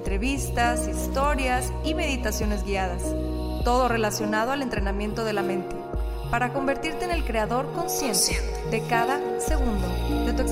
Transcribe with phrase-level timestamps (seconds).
[0.00, 3.02] entrevistas, historias y meditaciones guiadas,
[3.64, 5.76] todo relacionado al entrenamiento de la mente,
[6.30, 8.40] para convertirte en el creador consciente
[8.70, 9.86] de cada segundo
[10.24, 10.42] de tu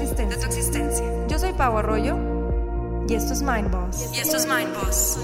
[0.44, 1.26] existencia.
[1.28, 2.18] Yo soy Pau Arroyo
[3.08, 4.10] y esto es Mind Boss.
[4.14, 5.18] Y esto es Mind Boss.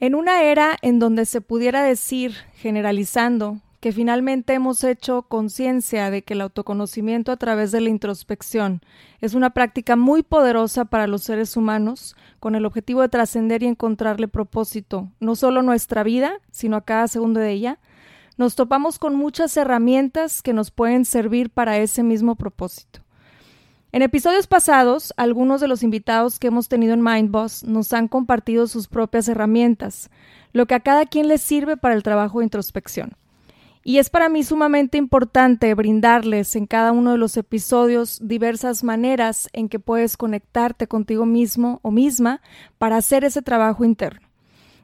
[0.00, 6.22] En una era en donde se pudiera decir, generalizando, que finalmente hemos hecho conciencia de
[6.22, 8.80] que el autoconocimiento a través de la introspección
[9.20, 13.66] es una práctica muy poderosa para los seres humanos, con el objetivo de trascender y
[13.66, 17.78] encontrarle propósito, no solo a nuestra vida, sino a cada segundo de ella,
[18.36, 23.00] nos topamos con muchas herramientas que nos pueden servir para ese mismo propósito.
[23.90, 28.66] En episodios pasados, algunos de los invitados que hemos tenido en Mindboss nos han compartido
[28.66, 30.10] sus propias herramientas,
[30.52, 33.16] lo que a cada quien le sirve para el trabajo de introspección.
[33.88, 39.48] Y es para mí sumamente importante brindarles en cada uno de los episodios diversas maneras
[39.54, 42.42] en que puedes conectarte contigo mismo o misma
[42.76, 44.28] para hacer ese trabajo interno,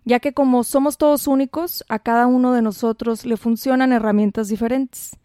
[0.06, 5.18] ya que como somos todos únicos, a cada uno de nosotros le funcionan herramientas diferentes.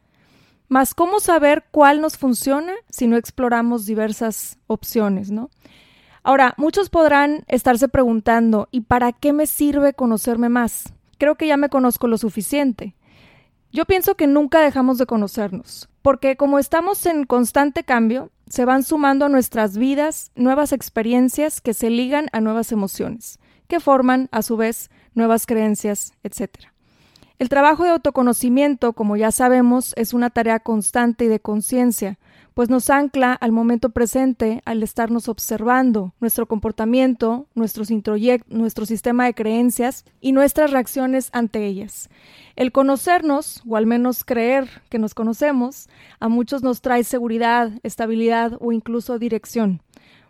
[0.68, 5.52] Mas, ¿cómo saber cuál nos funciona si no exploramos diversas opciones, no?
[6.22, 10.92] Ahora, muchos podrán estarse preguntando, ¿y para qué me sirve conocerme más?
[11.18, 12.94] Creo que ya me conozco lo suficiente.
[13.72, 18.84] Yo pienso que nunca dejamos de conocernos, porque como estamos en constante cambio, se van
[18.84, 23.38] sumando a nuestras vidas nuevas experiencias que se ligan a nuevas emociones,
[23.68, 26.50] que forman, a su vez, nuevas creencias, etc.
[27.38, 32.18] El trabajo de autoconocimiento, como ya sabemos, es una tarea constante y de conciencia,
[32.54, 37.90] pues nos ancla al momento presente al estarnos observando nuestro comportamiento, nuestros
[38.50, 42.10] nuestro sistema de creencias y nuestras reacciones ante ellas.
[42.56, 45.90] El conocernos, o al menos creer que nos conocemos,
[46.20, 49.82] a muchos nos trae seguridad, estabilidad o incluso dirección.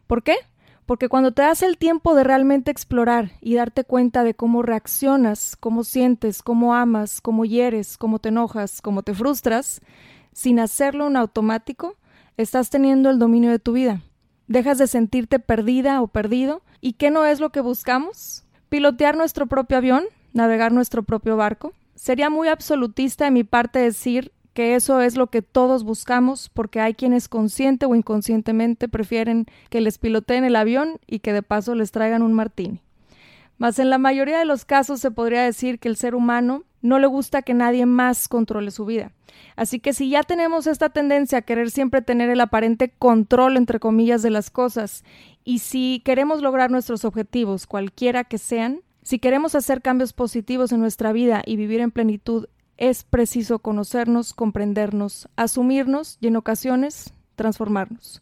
[0.08, 0.36] ¿Por qué?
[0.86, 5.56] Porque cuando te das el tiempo de realmente explorar y darte cuenta de cómo reaccionas,
[5.60, 9.82] cómo sientes, cómo amas, cómo hieres, cómo te enojas, cómo te frustras,
[10.34, 11.96] sin hacerlo en automático,
[12.38, 14.02] estás teniendo el dominio de tu vida.
[14.48, 16.64] Dejas de sentirte perdida o perdido.
[16.82, 18.44] ¿Y qué no es lo que buscamos?
[18.70, 21.74] Pilotear nuestro propio avión, navegar nuestro propio barco.
[22.00, 26.80] Sería muy absolutista de mi parte decir que eso es lo que todos buscamos porque
[26.80, 31.76] hay quienes consciente o inconscientemente prefieren que les piloteen el avión y que de paso
[31.76, 32.82] les traigan un martini.
[33.58, 37.00] Mas en la mayoría de los casos se podría decir que el ser humano no
[37.00, 39.12] le gusta que nadie más controle su vida.
[39.58, 43.82] Así que si ya tenemos esta tendencia a querer siempre tener el aparente control, entre
[43.82, 45.04] comillas, de las cosas,
[45.44, 50.82] y si queremos lograr nuestros objetivos, cualquiera que sean, si queremos hacer cambios positivos en
[50.82, 52.46] nuestra vida y vivir en plenitud,
[52.78, 58.22] es preciso conocernos, comprendernos, asumirnos y en ocasiones transformarnos.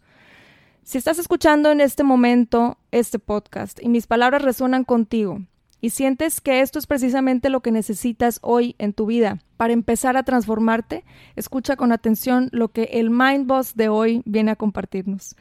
[0.84, 5.42] Si estás escuchando en este momento este podcast y mis palabras resuenan contigo,
[5.82, 10.16] y sientes que esto es precisamente lo que necesitas hoy en tu vida para empezar
[10.16, 11.04] a transformarte,
[11.36, 15.36] escucha con atención lo que el Mind Boss de hoy viene a compartirnos.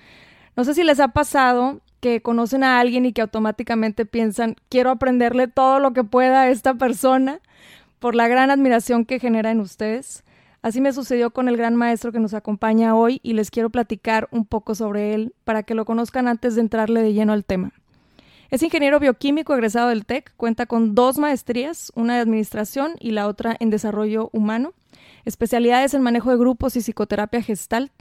[0.56, 4.90] No sé si les ha pasado que conocen a alguien y que automáticamente piensan, quiero
[4.90, 7.40] aprenderle todo lo que pueda a esta persona
[7.98, 10.24] por la gran admiración que genera en ustedes.
[10.62, 14.28] Así me sucedió con el gran maestro que nos acompaña hoy y les quiero platicar
[14.32, 17.72] un poco sobre él para que lo conozcan antes de entrarle de lleno al tema.
[18.50, 23.26] Es ingeniero bioquímico egresado del TEC, cuenta con dos maestrías, una de administración y la
[23.26, 24.72] otra en desarrollo humano,
[25.24, 27.92] especialidades en manejo de grupos y psicoterapia gestalt.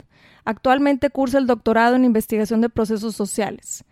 [0.46, 3.84] Actualmente cursa el doctorado en investigación de procesos sociales.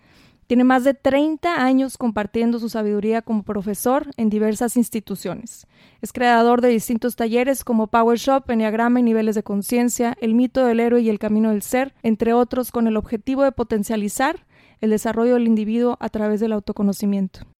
[0.48, 5.68] Tiene más de 30 años compartiendo su sabiduría como profesor en diversas instituciones.
[6.02, 10.66] Es creador de distintos talleres como Power Shop, Enneagrama y Niveles de Conciencia, El mito
[10.66, 14.46] del héroe y el camino del ser, entre otros, con el objetivo de potencializar
[14.80, 17.53] el desarrollo del individuo a través del autoconocimiento.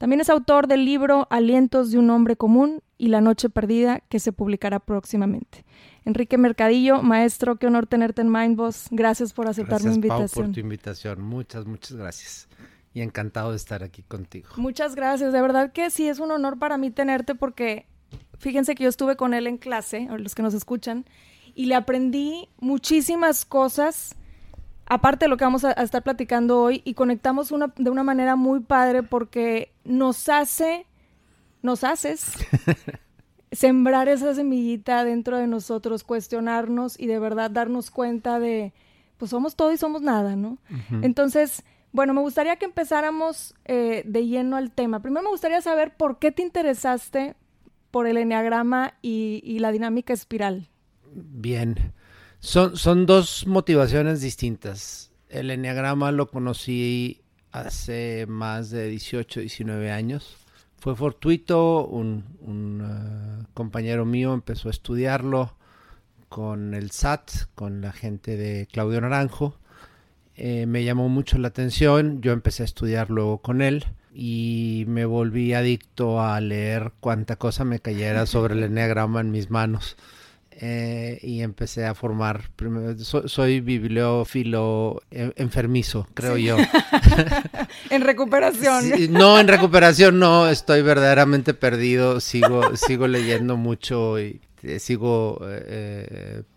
[0.00, 4.18] También es autor del libro Alientos de un hombre común y La noche perdida, que
[4.18, 5.62] se publicará próximamente.
[6.06, 8.86] Enrique Mercadillo, maestro, qué honor tenerte en Mindboss.
[8.90, 10.18] Gracias por aceptar mi invitación.
[10.20, 11.20] Gracias, por tu invitación.
[11.20, 12.48] Muchas, muchas gracias.
[12.94, 14.48] Y encantado de estar aquí contigo.
[14.56, 15.34] Muchas gracias.
[15.34, 17.84] De verdad que sí es un honor para mí tenerte porque
[18.38, 21.04] fíjense que yo estuve con él en clase, los que nos escuchan,
[21.54, 24.16] y le aprendí muchísimas cosas
[24.90, 28.36] aparte de lo que vamos a, estar platicando hoy, y conectamos una, de una manera
[28.36, 30.84] muy padre porque nos hace,
[31.62, 32.34] nos haces
[33.52, 38.72] sembrar esa semillita dentro de nosotros, cuestionarnos y de verdad darnos cuenta de,
[39.16, 40.58] pues somos todo y somos nada, ¿no?
[41.02, 45.00] Entonces, bueno, me gustaría que empezáramos eh, de lleno al tema.
[45.00, 47.36] Primero me gustaría saber por qué te interesaste
[47.92, 50.68] por el enneagrama y, la dinámica espiral.
[51.12, 51.92] Bien,
[52.40, 55.12] son, son dos motivaciones distintas.
[55.28, 57.20] El enneagrama lo conocí
[57.52, 60.36] hace más de 18, 19 años.
[60.78, 65.54] Fue fortuito, un, uh, compañero mío empezó a estudiarlo
[66.30, 69.58] con el SAT, con la gente de Claudio Naranjo.
[70.36, 73.84] Eh, me llamó mucho la atención, yo empecé a estudiar luego con él
[74.14, 79.50] y me volví adicto a leer cuánta cosa me cayera sobre el enneagrama en mis
[79.50, 79.96] manos.
[80.52, 82.50] Eh, y empecé a formar.
[82.98, 86.56] soy bibliófilo eh, enfermizo, creo yo.
[87.90, 88.84] en recuperación.
[89.10, 92.20] no, en recuperación no, estoy verdaderamente perdido.
[92.20, 95.40] Sigo, sigo leyendo mucho y eh, sigo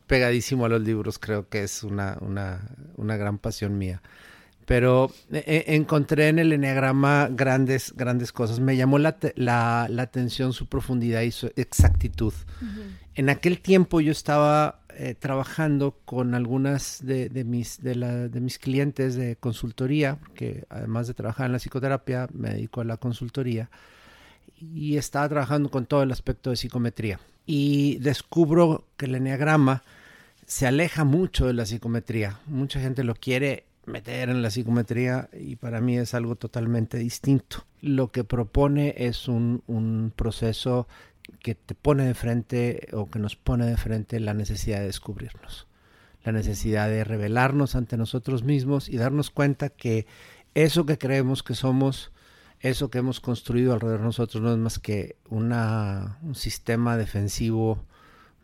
[0.08, 1.18] pegadísimo a los libros.
[1.18, 2.60] Creo que es una, una,
[2.98, 4.02] una gran pasión mía
[4.66, 8.60] pero eh, eh, encontré en el enneagrama grandes, grandes cosas.
[8.60, 12.34] Me llamó la, la, atención su profundidad y su exactitud.
[13.16, 18.40] En aquel tiempo yo estaba eh, trabajando con algunas de, de mis, de, la, de,
[18.40, 22.98] mis clientes de consultoría, que además de trabajar en la psicoterapia, me dedico a la
[22.98, 23.70] consultoría,
[24.60, 27.20] y estaba trabajando con todo el aspecto de psicometría.
[27.46, 29.84] Y descubro que el enneagrama
[30.46, 32.40] se aleja mucho de la psicometría.
[32.46, 37.66] Mucha gente lo quiere meter en la psicometría y para mí es algo totalmente distinto.
[37.82, 40.88] Lo que propone es un, un proceso
[41.42, 45.68] que te pone de frente o que nos pone de frente la necesidad de descubrirnos,
[46.24, 50.06] la necesidad de revelarnos ante nosotros mismos y darnos cuenta que
[50.54, 52.12] eso que creemos que somos,
[52.60, 57.84] eso que hemos construido alrededor de nosotros no es más que una, un sistema defensivo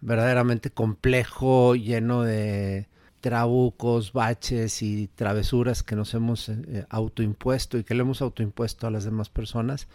[0.02, 2.88] verdaderamente complejo, lleno de
[3.21, 8.92] trabucos, baches y travesuras que nos hemos eh, autoimpuesto y que le hemos autoimpuesto a
[8.92, 9.88] las demás personas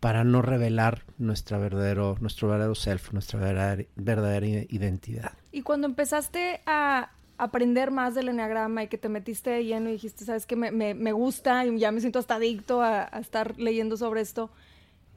[0.00, 5.32] para no revelar nuestra verdadero, nuestro verdadero self, nuestra verdadera, identidad.
[5.50, 9.92] Y cuando empezaste a aprender más del enneagrama y que te metiste de lleno y
[9.92, 13.96] dijiste, sabes que me, me, gusta y ya me siento hasta adicto a estar leyendo
[13.96, 14.50] sobre esto,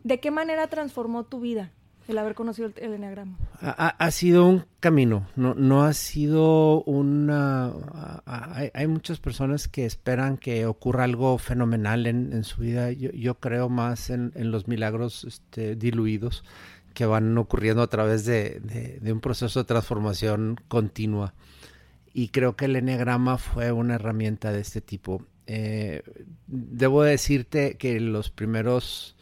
[0.03, 1.71] ¿de qué manera transformó tu vida?
[2.07, 3.37] El haber conocido el, enneagrama?
[3.61, 7.73] Ha, sido un camino, no, no ha sido una...
[8.25, 12.91] Hay, muchas personas que esperan que ocurra algo fenomenal en, su vida.
[12.91, 16.43] Yo, creo más en, los milagros este, diluidos
[16.93, 21.33] que van ocurriendo a través de, un proceso de transformación continua.
[22.13, 25.23] Y creo que el enneagrama fue una herramienta de este tipo.
[25.45, 26.01] Eh,
[26.47, 29.16] debo decirte que los primeros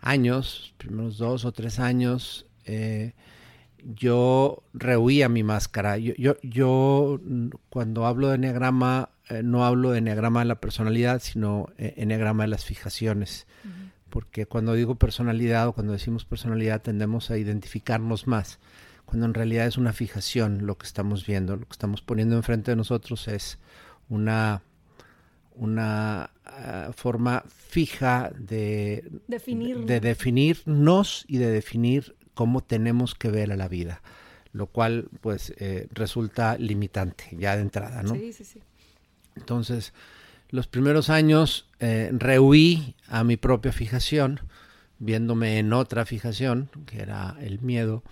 [0.00, 3.14] años, primeros dos o tres años, eh,
[3.94, 5.98] yo rehuía mi máscara.
[5.98, 7.20] Yo, yo, yo
[7.68, 12.44] cuando hablo de enneagrama, eh, no hablo de enneagrama de la personalidad, sino eh, enneagrama
[12.44, 13.46] de las fijaciones.
[14.10, 18.58] Porque cuando digo personalidad o cuando decimos personalidad tendemos a identificarnos más,
[19.04, 22.70] cuando en realidad es una fijación lo que estamos viendo, lo que estamos poniendo enfrente
[22.70, 23.58] de nosotros es
[24.08, 24.62] una
[25.56, 33.56] una ah, forma fija de, de definirnos y de definir cómo tenemos que ver a
[33.56, 34.02] la vida,
[34.52, 38.14] lo cual pues eh, resulta limitante ya de entrada, ¿no?
[38.14, 38.60] Sí, sí, sí.
[39.36, 39.92] Entonces,
[40.50, 44.40] los primeros años eh, rehuí a mi propia fijación,
[44.98, 48.02] viéndome en otra fijación, que era el miedo,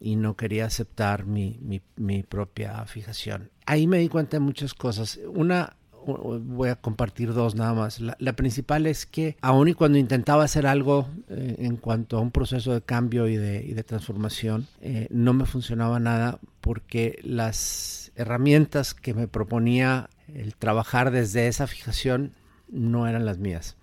[0.00, 3.50] y no quería aceptar mi, mi, mi propia fijación.
[3.66, 5.18] Ahí me di cuenta de muchas cosas.
[5.26, 5.76] Una
[6.16, 8.00] voy a compartir dos nada más.
[8.00, 12.30] La, principal es que aun y cuando intentaba hacer algo eh, en cuanto a un
[12.30, 19.14] proceso de cambio y de, transformación, eh, no me funcionaba nada porque las herramientas que
[19.14, 22.32] me proponía el trabajar desde esa fijación
[22.70, 23.77] no eran las mías.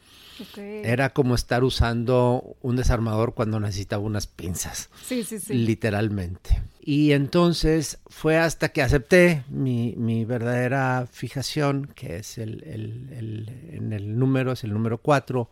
[0.58, 4.90] Era como estar usando un desarmador cuando necesitaba unas pinzas.
[5.04, 5.54] Sí, sí, sí.
[5.54, 6.62] Literalmente.
[6.82, 13.94] Y entonces fue hasta que acepté mi, mi verdadera fijación, que es el, el, en
[13.94, 15.50] el número, es el número 4,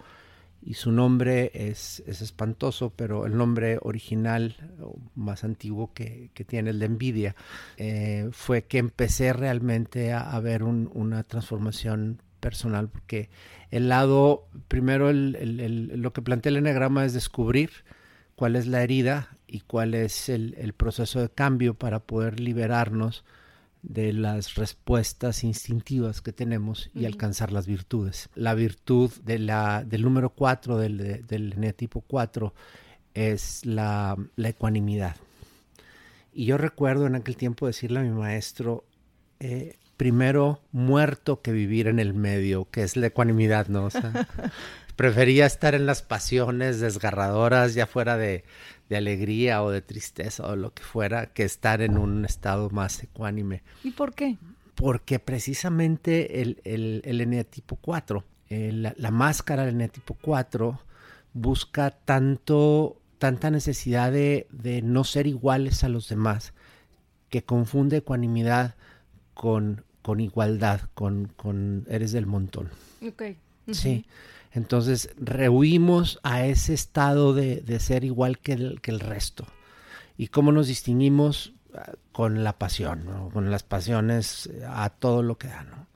[0.66, 4.56] y su nombre es, es, espantoso, pero el nombre original,
[5.16, 7.36] más antiguo que, que tiene, el de envidia,
[7.78, 13.30] eh, fue que empecé realmente a, ver una transformación personal, porque
[13.72, 17.72] el lado, primero el, el, lo que plantea el enagrama es descubrir
[18.36, 23.24] cuál es la herida y cuál es el, proceso de cambio para poder liberarnos
[23.82, 28.30] de las respuestas instintivas que tenemos y alcanzar las virtudes.
[28.36, 32.54] La virtud de la, del número 4, del, del eneatipo 4,
[33.14, 35.16] es la, ecuanimidad.
[36.34, 38.86] Y yo recuerdo en aquel tiempo decirle a mi maestro,
[39.40, 43.86] eh, primero muerto que vivir en el medio, que es la ecuanimidad, ¿no?
[43.86, 44.28] O sea,
[44.96, 48.44] prefería estar en las pasiones desgarradoras, ya fuera de,
[48.92, 53.64] alegría o de tristeza o lo que fuera, que estar en un estado más ecuánime.
[53.84, 54.38] ¿Y por qué?
[54.76, 60.80] Porque precisamente el, el, el eneatipo 4, la, la, máscara del eneatipo 4
[61.34, 66.54] busca tanto, tanta necesidad de, de no ser iguales a los demás,
[67.30, 68.76] que confunde ecuanimidad
[69.34, 72.70] con, con igualdad, con, con eres del montón.
[73.06, 73.24] Ok.
[73.72, 74.06] Sí.
[74.52, 79.48] Entonces rehuimos a ese estado de, de ser igual que el, que el, resto.
[80.18, 81.54] ¿Y cómo nos distinguimos?
[82.12, 83.30] Con la pasión, ¿no?
[83.30, 85.63] con las pasiones eh, a todo lo que da.
[85.63, 85.88] ¿no?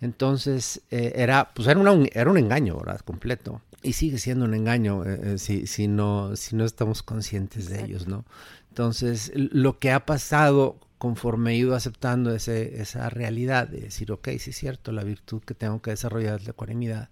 [0.00, 3.00] Entonces eh, era, pues era, una, era un engaño, ¿verdad?
[3.02, 3.62] Completo.
[3.84, 8.08] Y sigue siendo un engaño eh, si, si, no, si no estamos conscientes de ellos,
[8.08, 8.24] ¿no?
[8.70, 14.28] Entonces, lo que ha pasado conforme he ido aceptando ese, esa realidad de decir, ok,
[14.38, 17.08] sí es cierto, la virtud que tengo que desarrollar es la ecuanimidad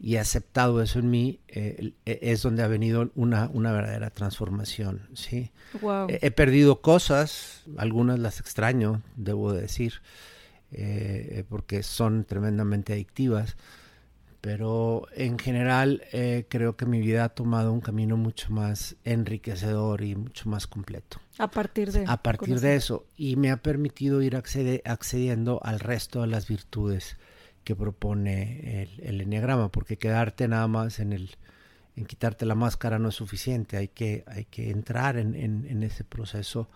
[0.00, 4.10] y he aceptado eso en mí, eh, e, es donde ha venido una, una verdadera
[4.10, 5.52] transformación, ¿sí?
[6.08, 10.02] He, perdido cosas, algunas las extraño, debo decir,
[10.72, 13.56] eh, porque son tremendamente adictivas,
[14.40, 20.02] pero en general eh, creo que mi vida ha tomado un camino mucho más enriquecedor
[20.02, 21.20] y mucho más completo.
[21.38, 23.06] A partir de, a partir de eso.
[23.16, 27.16] Y me ha permitido ir accediendo al resto de las virtudes
[27.64, 31.36] que propone el, el enneagrama, porque quedarte nada más en el
[31.94, 36.04] en quitarte la máscara no es suficiente, hay que, hay que entrar en, en, ese
[36.04, 36.70] proceso,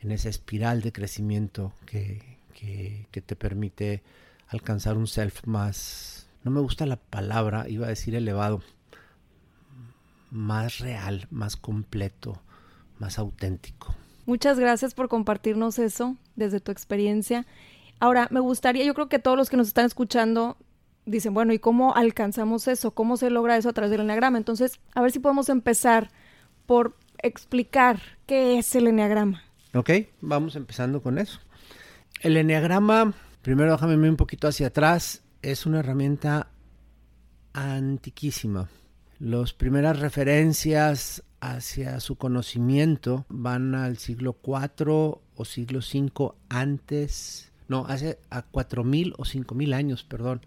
[0.00, 4.02] en esa espiral de crecimiento que, que, que te permite
[4.48, 8.62] alcanzar un self más no me gusta la palabra, iba a decir elevado,
[10.30, 12.40] más real, más completo,
[12.98, 13.94] más auténtico.
[14.26, 17.46] Muchas gracias por compartirnos eso desde tu experiencia.
[18.00, 20.56] Ahora, me gustaría, yo creo que todos los que nos están escuchando
[21.06, 22.90] dicen, bueno, ¿y cómo alcanzamos eso?
[22.90, 24.38] ¿Cómo se logra eso a través del enneagrama?
[24.38, 26.10] Entonces, a ver si podemos empezar
[26.66, 29.42] por explicar qué es el enneagrama.
[29.72, 31.38] Ok, vamos empezando con eso.
[32.20, 36.48] El enneagrama, primero déjame un poquito hacia atrás es una herramienta
[37.52, 38.68] antiquísima.
[39.18, 47.86] Las primeras referencias hacia su conocimiento van al siglo IV o siglo V antes, no,
[47.86, 50.40] hace a 4.000 o 5.000 años, perdón,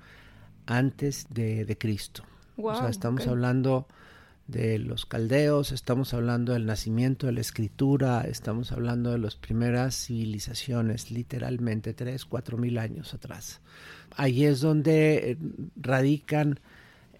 [0.66, 2.24] antes de, de Cristo.
[2.58, 3.88] o sea, estamos hablando
[4.50, 10.08] de los caldeos, estamos hablando del nacimiento de la escritura, estamos hablando de las primeras
[10.08, 13.62] civilizaciones, literalmente tres, cuatro mil años atrás.
[14.16, 15.38] Ahí es donde eh,
[15.76, 16.60] radican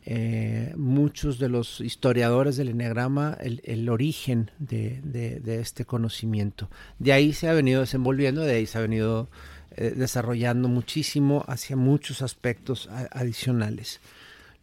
[0.06, 6.70] eh, muchos de los historiadores del Enneagrama el, origen de, este conocimiento.
[7.00, 9.30] De ahí se ha venido desenvolviendo, de ahí se ha venido
[9.76, 14.00] eh, desarrollando muchísimo hacia muchos aspectos adicionales.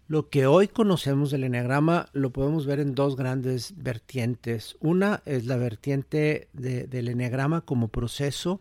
[0.08, 4.76] Lo que hoy conocemos del Enneagrama lo podemos ver en dos grandes vertientes.
[4.80, 8.60] Una es la vertiente del Enneagrama como proceso,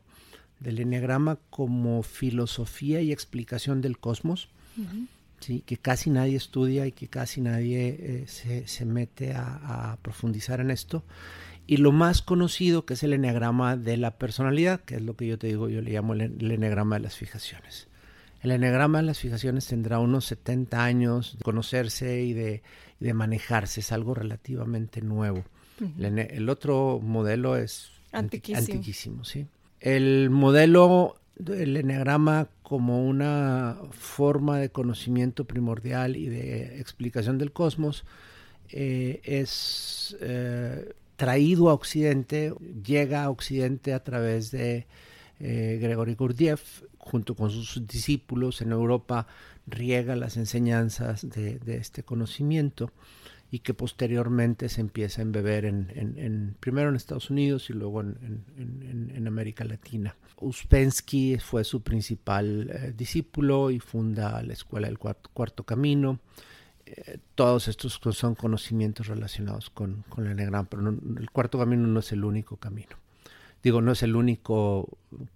[0.60, 4.50] del Enneagrama como filosofía y explicación del cosmos,
[5.39, 5.63] ¿sí?
[5.65, 10.60] que casi nadie estudia y que casi nadie eh, se, se, mete a, a, profundizar
[10.60, 11.04] en esto.
[11.68, 15.27] Y lo más conocido que es el Enneagrama de la personalidad, que es lo que
[15.27, 17.88] yo te digo, yo le llamo el, el Enneagrama de las fijaciones.
[18.46, 22.62] El enegrama de las fijaciones tendrá unos 70 años de conocerse y de,
[23.12, 25.44] manejarse, es algo relativamente nuevo.
[25.98, 29.25] el, otro modelo es antiquísimo.
[29.25, 29.48] ¿sí?
[29.80, 38.06] El modelo del enegrama como una forma de conocimiento primordial y de explicación del cosmos
[38.70, 44.88] eh, es eh, traído a Occidente, llega a Occidente a través de
[45.39, 49.27] eh, Gregory Gurdjieff, junto con sus discípulos en Europa,
[49.68, 52.92] riega las enseñanzas de, este conocimiento
[53.51, 59.27] y que posteriormente se empieza a embeber en, primero en Estados Unidos y luego en,
[59.27, 60.15] América Latina.
[60.37, 66.19] Uspensky fue su principal eh, discípulo y funda la Escuela del Cuarto, Camino.
[66.85, 71.99] Eh, todos estos son conocimientos relacionados con, con el Enneagrama, pero el Cuarto Camino no
[71.99, 72.97] es el único camino
[73.65, 74.87] digo, no es el único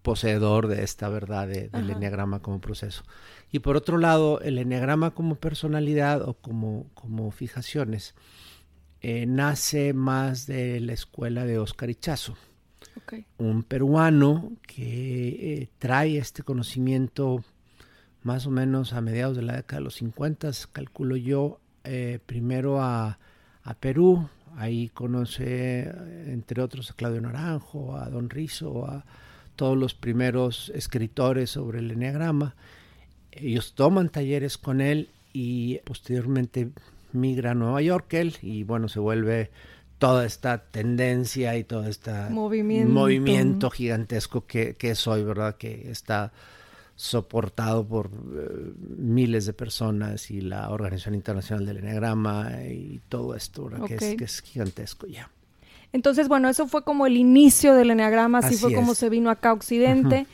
[0.04, 3.04] poseedor de esta verdad del enneagrama como proceso.
[3.52, 8.14] Y por otro lado, el enneagrama como personalidad o como, como fijaciones
[9.02, 12.36] eh, nace más de la escuela de Oscar Ichazo.
[13.38, 17.44] un peruano que eh, trae este conocimiento
[18.22, 22.82] más o menos a mediados de la década de los 50, calculo yo, eh, primero
[22.82, 23.18] a,
[23.64, 24.28] a, Perú,
[24.58, 25.90] ahí conoce
[26.28, 29.06] entre otros a Claudio Naranjo, a Don Rizo, a
[29.56, 32.56] todos los primeros escritores sobre el enneagrama.
[33.32, 36.70] Ellos toman talleres con él y posteriormente
[37.14, 39.50] migra a Nueva York él y bueno, se vuelve
[39.98, 45.58] toda esta tendencia y todo este movimiento, gigantesco que, que, es hoy, ¿verdad?
[45.58, 46.32] Que está
[46.96, 53.70] soportado por eh, miles de personas y la Organización Internacional del Enneagrama y todo esto,
[53.88, 55.30] que, es, que, es, gigantesco ya.
[55.92, 59.50] Entonces, bueno, eso fue como el inicio del Enneagrama, así, fue como se vino acá
[59.50, 60.28] a Occidente.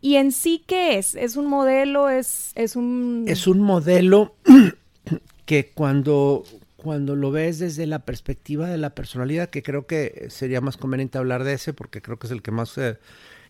[0.00, 1.14] ¿Y en sí qué es?
[1.14, 2.08] ¿Es un modelo?
[2.08, 3.24] ¿Es, es un...?
[3.26, 4.34] Es un modelo
[5.44, 6.44] que cuando,
[6.76, 11.18] cuando lo ves desde la perspectiva de la personalidad, que creo que sería más conveniente
[11.18, 12.98] hablar de ese porque creo que es el que más eh,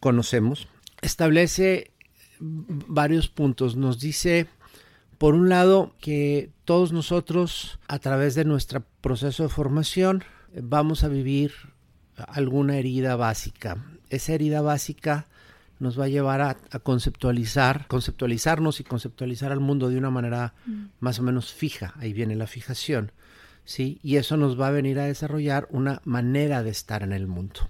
[0.00, 0.66] conocemos,
[1.02, 1.92] establece
[2.40, 3.76] varios puntos.
[3.76, 4.48] Nos dice,
[5.18, 10.24] por un lado, que todos nosotros, a través de nuestro proceso de formación,
[10.60, 11.52] vamos a vivir
[12.16, 13.84] alguna herida básica.
[14.08, 15.26] Esa herida básica
[15.80, 20.84] nos va a llevar a, conceptualizar, conceptualizarnos y conceptualizar al mundo de una manera mm.
[21.00, 21.94] más o menos fija.
[21.96, 23.12] Ahí viene la fijación.
[23.64, 23.98] ¿sí?
[24.02, 27.68] Y eso nos va a venir a desarrollar una manera de estar en el mundo.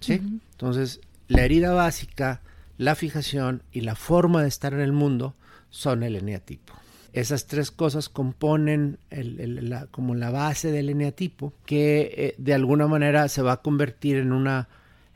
[0.00, 0.14] ¿sí?
[0.52, 2.42] Entonces, la herida básica,
[2.76, 5.34] la fijación y la forma de estar en el mundo
[5.70, 6.74] son el eneatipo.
[7.12, 13.28] Esas tres cosas componen la, como la base del eneatipo que eh, de alguna manera
[13.28, 14.68] se va a convertir en una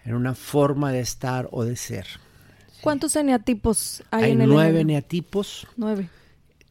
[0.04, 2.06] en una forma de estar o de ser.
[2.80, 5.66] ¿Cuántos eneatipos hay, hay en el nueve eneatipos.
[5.76, 6.08] Nueve.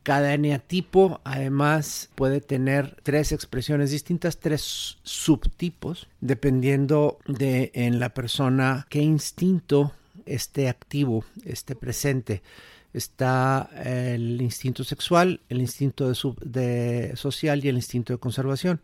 [0.03, 8.87] Cada eneatipo además puede tener tres expresiones distintas, tres subtipos, dependiendo de en la persona
[8.89, 9.93] qué instinto
[10.25, 12.41] esté activo, esté presente.
[12.93, 18.81] Está el instinto sexual, el instinto de, de social y el instinto de conservación.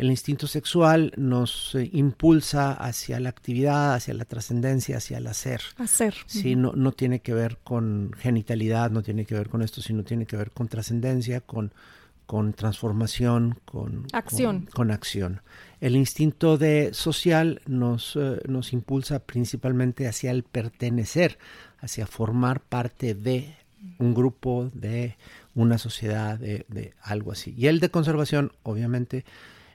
[0.00, 5.60] El instinto sexual nos eh, impulsa hacia la actividad, hacia la trascendencia, hacia el hacer.
[5.76, 6.14] Hacer.
[6.24, 10.02] Sí, no, no tiene que ver con genitalidad, no tiene que ver con esto, sino
[10.02, 11.74] tiene que ver con trascendencia, con,
[12.24, 14.70] con transformación, con acción.
[14.72, 15.42] Con, acción.
[15.82, 21.36] El instinto de social nos, eh, nos impulsa principalmente hacia el pertenecer,
[21.78, 23.54] hacia formar parte de
[23.98, 25.18] un grupo, de
[25.54, 27.52] una sociedad, de, de algo así.
[27.54, 29.26] Y el de conservación, obviamente,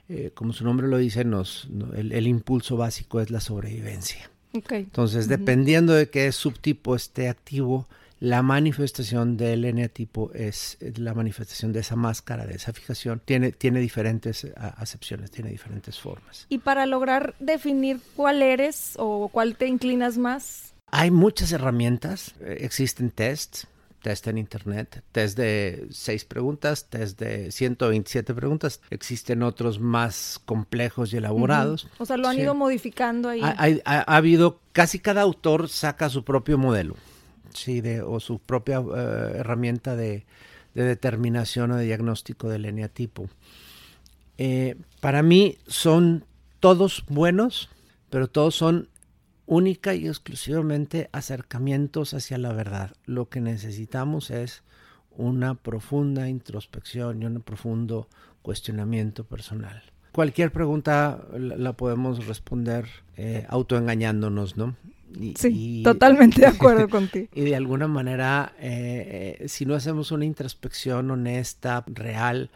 [0.08, 4.30] eh, como su nombre lo dice, nos, el, impulso básico es la sobrevivencia.
[4.52, 7.86] Entonces, dependiendo de qué subtipo esté activo,
[8.20, 13.20] la manifestación del eneatipo es la manifestación de esa máscara, de esa fijación.
[13.24, 16.46] Tiene, tiene diferentes acepciones, tiene diferentes formas.
[16.48, 20.72] Y para lograr definir cuál eres o cuál te inclinas más.
[20.90, 23.66] Hay muchas herramientas, eh, existen tests,
[24.06, 28.80] test en internet, test de seis preguntas, test de 127 preguntas.
[28.90, 31.88] Existen otros más complejos y elaborados.
[31.98, 33.40] O sea, lo han ido modificando ahí.
[33.42, 36.94] Ha, habido, casi cada autor saca su propio modelo,
[37.52, 40.24] sí, de, o su propia eh, herramienta de,
[40.74, 43.28] determinación o de diagnóstico del eneatipo.
[44.38, 46.24] Eh, para mí son
[46.60, 47.70] todos buenos,
[48.08, 48.88] pero todos son
[49.46, 52.92] única y exclusivamente acercamientos hacia la verdad.
[53.06, 54.62] Lo que necesitamos es
[55.16, 58.08] una profunda introspección y un profundo
[58.42, 59.82] cuestionamiento personal.
[60.12, 64.76] Cualquier pregunta la, podemos responder eh, autoengañándonos, ¿no?
[65.36, 67.28] sí, totalmente de acuerdo contigo.
[67.34, 72.50] Y de alguna manera, eh, eh, si no hacemos una introspección honesta, real,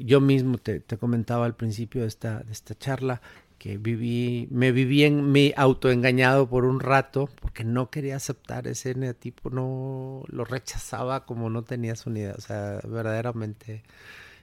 [0.00, 3.20] yo mismo te, te, comentaba al principio de esta, de esta charla,
[3.62, 8.92] que viví, me viví en mi autoengañado por un rato porque no quería aceptar ese
[9.14, 13.84] tipo, no lo rechazaba como no tenía su unidad, o sea, verdaderamente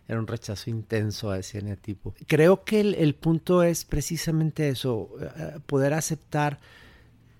[0.07, 2.15] era un rechazo intenso a ese tipo.
[2.27, 6.61] Creo que el, punto es precisamente eso, eh, poder aceptar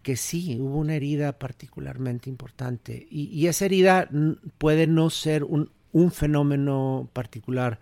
[0.04, 4.10] que sí, hubo una herida particularmente importante y, y esa herida
[4.58, 7.80] puede no ser un, un fenómeno particular,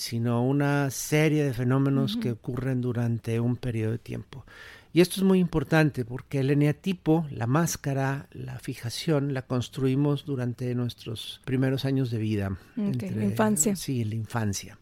[0.00, 4.46] sino una serie de fenómenos que ocurren durante un periodo de tiempo.
[4.94, 10.74] Y esto es muy importante porque el eneatipo, la máscara, la fijación, la construimos durante
[10.74, 12.56] nuestros primeros años de vida.
[12.76, 13.76] la infancia.
[13.76, 14.78] Sí, la infancia.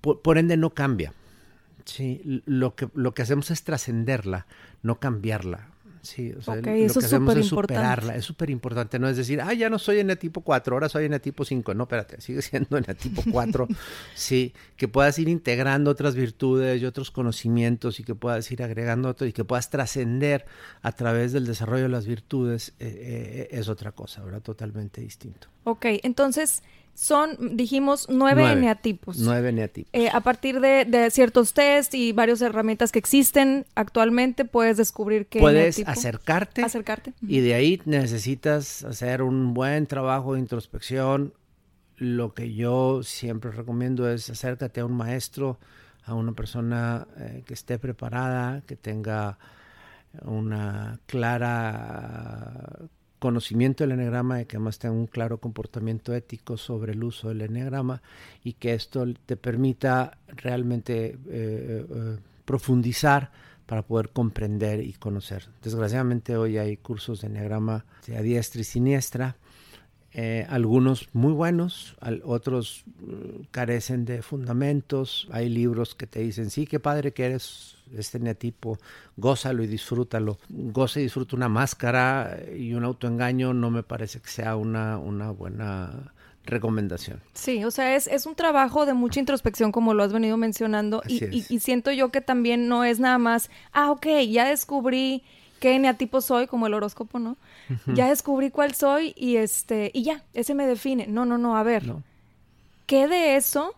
[0.00, 1.12] Por, ende no cambia.
[1.84, 4.46] Sí, lo que, lo que hacemos es trascenderla,
[4.82, 5.68] no cambiarla.
[6.02, 8.16] Sí, o sea, lo que hacemos es superarla.
[8.16, 8.98] Es súper importante.
[8.98, 11.74] No es decir, ah, ya no soy eneatipo 4, ahora soy eneatipo 5.
[11.74, 13.68] No, espérate, sigue siendo eneatipo 4.
[14.14, 19.10] sí, que puedas ir integrando otras virtudes y otros conocimientos y que puedas ir agregando
[19.10, 20.44] otro y que puedas trascender
[20.82, 24.42] a través del desarrollo de las virtudes eh, eh, es otra cosa, ¿verdad?
[24.42, 25.48] Totalmente distinto.
[25.64, 28.58] Ok, entonces son, dijimos, nueve, Nueve.
[28.58, 29.18] eneatipos.
[29.18, 29.90] Nueve eneatipos.
[29.92, 35.26] Eh, a partir de, de ciertos test y varias herramientas que existen actualmente, puedes descubrir
[35.26, 37.12] qué Puedes eneatipo- acercarte acercarte.
[37.22, 41.32] y de ahí necesitas hacer un buen trabajo de introspección.
[41.96, 45.58] Lo que yo siempre recomiendo es acércate a un maestro,
[46.04, 49.38] a una persona eh, que esté preparada, que tenga
[50.24, 52.80] una clara
[53.22, 57.42] conocimiento del enneagrama y que además tenga un claro comportamiento ético sobre el uso del
[57.42, 58.02] enneagrama
[58.42, 63.30] y que esto te permita realmente eh, eh, profundizar
[63.64, 65.48] para poder comprender y conocer.
[65.62, 69.36] Desgraciadamente hoy hay cursos de enneagrama a diestra y siniestra,
[70.14, 76.50] eh, algunos muy buenos, al- otros eh, carecen de fundamentos, hay libros que te dicen,
[76.50, 78.78] sí, qué padre que eres este eneatipo,
[79.16, 80.38] gózalo y disfrútalo.
[80.48, 85.30] Goza y disfruta una máscara y un autoengaño no me parece que sea una, una
[85.30, 86.12] buena
[86.44, 87.20] recomendación.
[87.34, 91.02] Sí, o sea, es, es un trabajo de mucha introspección, como lo has venido mencionando,
[91.06, 95.22] y, y- y siento yo que también no es nada más, ah, ok, ya descubrí
[95.60, 97.36] qué eneatipo soy, como el horóscopo, ¿no?
[97.86, 101.06] Ya descubrí cuál soy y este, y ya, ese me define.
[101.06, 102.02] No, no, no, a ver, ¿no?
[102.86, 103.74] ¿qué de eso?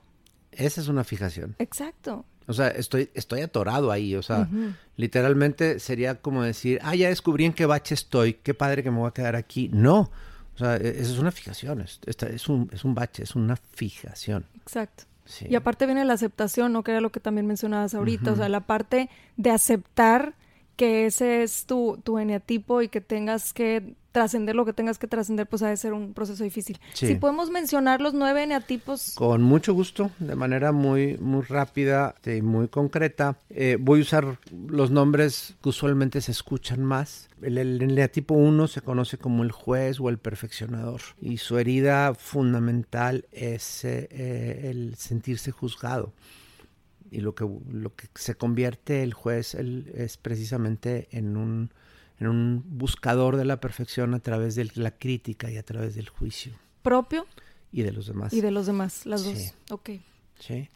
[0.52, 1.54] Esa es una fijación.
[1.58, 2.24] Exacto.
[2.46, 4.14] O sea, estoy, estoy atorado ahí.
[4.16, 4.48] O sea,
[4.96, 8.98] literalmente sería como decir, ah, ya descubrí en qué bache estoy, qué padre que me
[8.98, 9.70] voy a quedar aquí.
[9.72, 10.10] No.
[10.54, 11.80] O sea, e- esa es una fijación.
[11.80, 14.46] Es, es, un, es un bache, es una fijación.
[14.56, 15.04] Exacto.
[15.24, 15.46] Sí.
[15.48, 16.84] Y aparte viene la aceptación, ¿no?
[16.84, 18.32] Que era lo que también mencionabas ahorita.
[18.32, 20.34] O sea, la parte de aceptar
[20.76, 25.08] que ese es tu, tu eneatipo y que tengas que trascender lo que tengas que
[25.08, 26.78] trascender, pues ha de ser un proceso difícil.
[26.92, 27.08] Sí.
[27.08, 29.14] Si podemos mencionar los nueve eneatipos.
[29.16, 33.40] Con mucho gusto, de manera muy, muy rápida y muy concreta.
[33.50, 37.28] Eh, voy a usar los nombres que usualmente se escuchan más.
[37.42, 41.00] El, el eneatipo 1 se conoce como el juez o el perfeccionador.
[41.20, 46.12] Y su herida fundamental es eh, eh, el sentirse juzgado.
[47.10, 51.70] Y lo que, lo que se convierte el juez el- es precisamente en un,
[52.18, 56.08] en un buscador de la perfección a través de la crítica y a través del
[56.08, 57.26] juicio propio
[57.72, 58.32] y de los demás.
[58.32, 59.32] y de los demás, las Sí.
[59.34, 59.54] dos.
[59.70, 59.90] Ok.
[60.40, 60.68] ¿sí?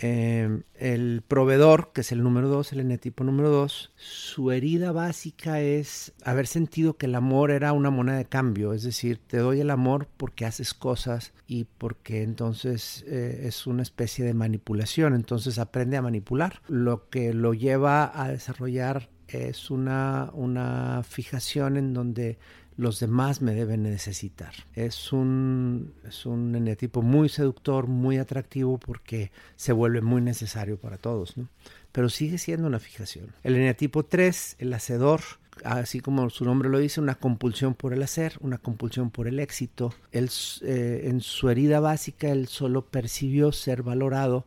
[0.00, 5.60] Eh, el proveedor, que es el número dos, el eneatipo número dos, su herida básica
[5.60, 9.60] es haber sentido que el amor era una moneda de cambio, es decir, te doy
[9.60, 15.58] el amor porque haces cosas y porque entonces eh, es una especie de manipulación, entonces
[15.58, 22.38] aprende a manipular, lo que lo lleva a desarrollar es una, una fijación en donde
[22.78, 24.54] los demás me deben necesitar.
[24.72, 30.96] Es un, es un eneatipo muy seductor, muy atractivo porque se vuelve muy necesario para
[30.96, 31.48] todos, ¿no?
[31.90, 33.32] Pero sigue siendo una fijación.
[33.42, 35.22] El eneatipo 3, el hacedor,
[35.64, 39.40] así como su nombre lo dice, una compulsión por el hacer, una compulsión por el
[39.40, 39.92] éxito.
[40.12, 40.30] Él,
[40.62, 44.46] eh, en su herida básica, él solo percibió ser valorado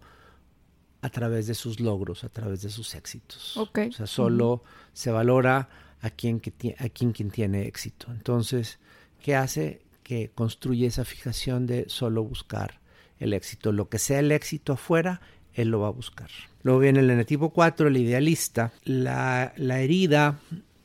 [1.01, 3.57] a través de sus logros, a través de sus éxitos.
[3.57, 3.79] Ok.
[3.89, 4.63] O sea, solo
[4.93, 5.67] se valora
[6.01, 8.07] a quien, que a quien, quien tiene éxito.
[8.11, 8.79] Entonces,
[9.21, 9.81] ¿qué hace?
[10.03, 12.79] Que construye esa fijación de solo buscar
[13.19, 13.71] el éxito.
[13.71, 15.21] Lo que sea el éxito afuera,
[15.53, 16.29] él lo va a buscar.
[16.63, 18.71] Luego viene el eneatipo 4, el idealista.
[18.83, 20.39] La, la herida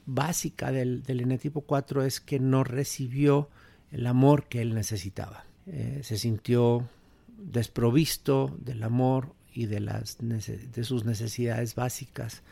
[0.05, 3.49] básica del, del eneatipo 4 es que no recibió
[3.91, 5.45] el amor que él necesitaba.
[5.67, 6.89] Eh, se sintió
[7.39, 12.43] desprovisto del amor y de, las, de sus necesidades básicas.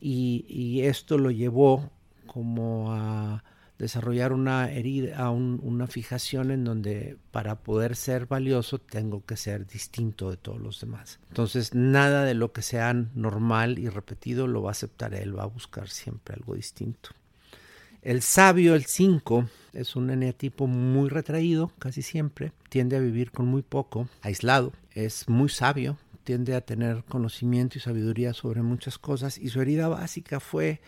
[0.00, 1.90] Y, y esto lo llevó
[2.32, 3.44] como a
[3.78, 10.30] desarrollar una herida, una fijación en donde para poder ser valioso tengo que ser distinto
[10.30, 11.18] de todos los demás.
[11.28, 15.42] Entonces nada de lo que sea normal y repetido lo va a aceptar él, va
[15.42, 17.10] a buscar siempre algo distinto.
[18.02, 22.52] El sabio, el 5, es un eneatipo muy retraído, casi siempre.
[22.68, 24.72] Tiende a vivir con muy poco, aislado.
[24.92, 29.38] Es muy sabio, tiende a tener conocimiento y sabiduría sobre muchas cosas.
[29.38, 30.80] Y su herida básica fue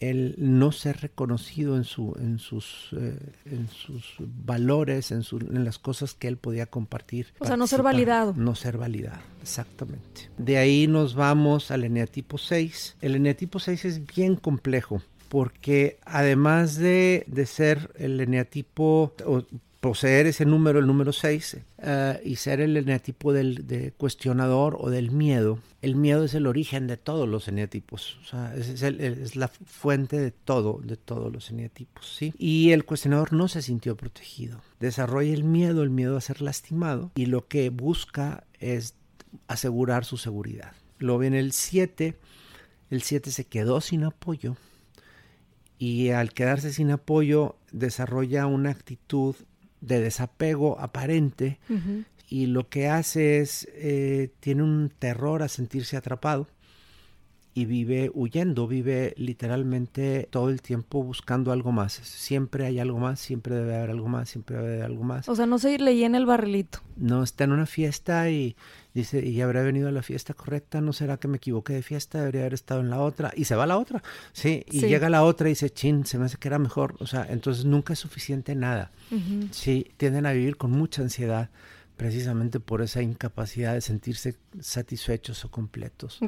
[0.00, 5.64] el no ser reconocido en, su, en, sus, eh, en sus valores, en, su- en
[5.64, 7.26] las cosas que él podía compartir.
[7.40, 8.34] O sea, no ser validado.
[8.36, 10.30] No ser validado, exactamente.
[10.38, 12.96] De ahí nos vamos al eneatipo 6.
[13.00, 19.42] El eneatipo 6 es bien complejo porque además de, de ser el eneatipo, o
[19.80, 24.90] poseer ese número, el número 6, eh, y ser el eneatipo del de cuestionador o
[24.90, 25.60] del miedo.
[25.82, 28.18] El miedo es el origen de todos los eneatipos,
[28.56, 32.34] es, la fuente de todo, de todos los eneatipos, ¿sí?
[32.36, 34.60] Y el cuestionador no se sintió protegido.
[34.80, 38.94] Desarrolla el miedo, el miedo a ser lastimado, y lo que busca es
[39.46, 40.72] asegurar su seguridad.
[40.98, 42.16] Luego viene el 7,
[42.90, 44.56] el 7 se quedó sin apoyo,
[45.78, 49.36] y al quedarse sin apoyo desarrolla una actitud
[49.80, 51.58] de desapego aparente
[52.28, 56.48] y lo que hace es, eh, tiene un terror a sentirse atrapado
[57.54, 61.92] y vive huyendo, vive literalmente todo el tiempo buscando algo más.
[61.92, 65.28] Siempre hay algo más, siempre debe haber algo más, siempre debe haber algo más.
[65.28, 66.80] O sea, no se le llena el barrilito.
[66.96, 68.56] No, está en una fiesta y
[68.94, 72.18] dice, y habrá venido a la fiesta correcta, no será que me equivoqué de fiesta,
[72.18, 75.08] debería haber estado en la otra, y se va a la otra, sí, y llega
[75.08, 77.92] la otra y dice, chin, se me hace que era mejor, o sea, entonces nunca
[77.92, 78.90] es suficiente nada,
[79.52, 81.48] sí, tienden a vivir con mucha ansiedad,
[81.98, 86.20] precisamente por esa incapacidad de sentirse satisfechos o completos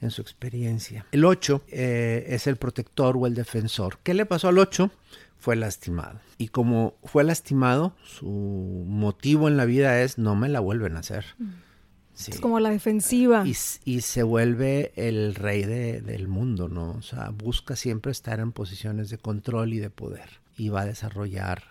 [0.00, 1.06] en su experiencia.
[1.12, 3.98] El 8 eh, es el protector o el defensor.
[4.02, 4.90] ¿Qué le pasó al 8?
[5.36, 6.18] Fue lastimado.
[6.38, 8.26] Y como fue lastimado, su
[8.88, 11.26] motivo en la vida es no me la vuelven a hacer.
[11.38, 11.68] Mm.
[12.26, 13.44] Es como la defensiva.
[13.46, 13.54] Y,
[14.00, 16.92] se vuelve el rey del mundo, ¿no?
[16.92, 20.40] O sea, busca siempre estar en posiciones de control y de poder.
[20.56, 21.62] Y va a desarrollar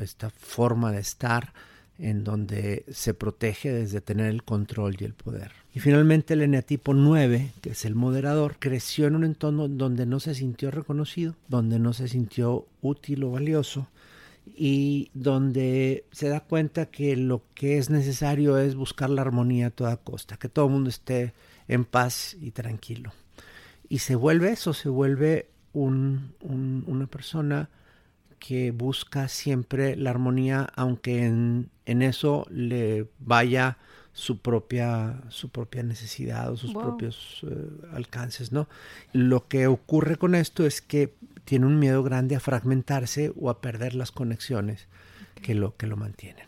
[0.00, 1.52] esta forma de estar
[1.98, 5.52] en donde se protege desde tener el control y el poder.
[5.72, 10.20] Y finalmente el eneatipo 9, que es el moderador, creció en un entorno donde no
[10.20, 13.88] se sintió reconocido, donde no se sintió útil o valioso
[14.56, 19.70] y donde se da cuenta que lo que es necesario es buscar la armonía a
[19.70, 21.32] toda costa, que todo el mundo esté
[21.68, 23.12] en paz y tranquilo.
[23.88, 27.68] Y se vuelve eso, se vuelve un, una persona
[28.46, 33.78] que busca siempre la armonía, aunque en, eso le vaya
[34.12, 37.56] su propia, su propia necesidad o sus propios eh,
[37.94, 38.68] alcances, ¿no?
[39.14, 41.14] Lo que ocurre con esto es que
[41.46, 44.88] tiene un miedo grande a fragmentarse o a perder las conexiones
[45.42, 46.44] que lo, que lo mantienen.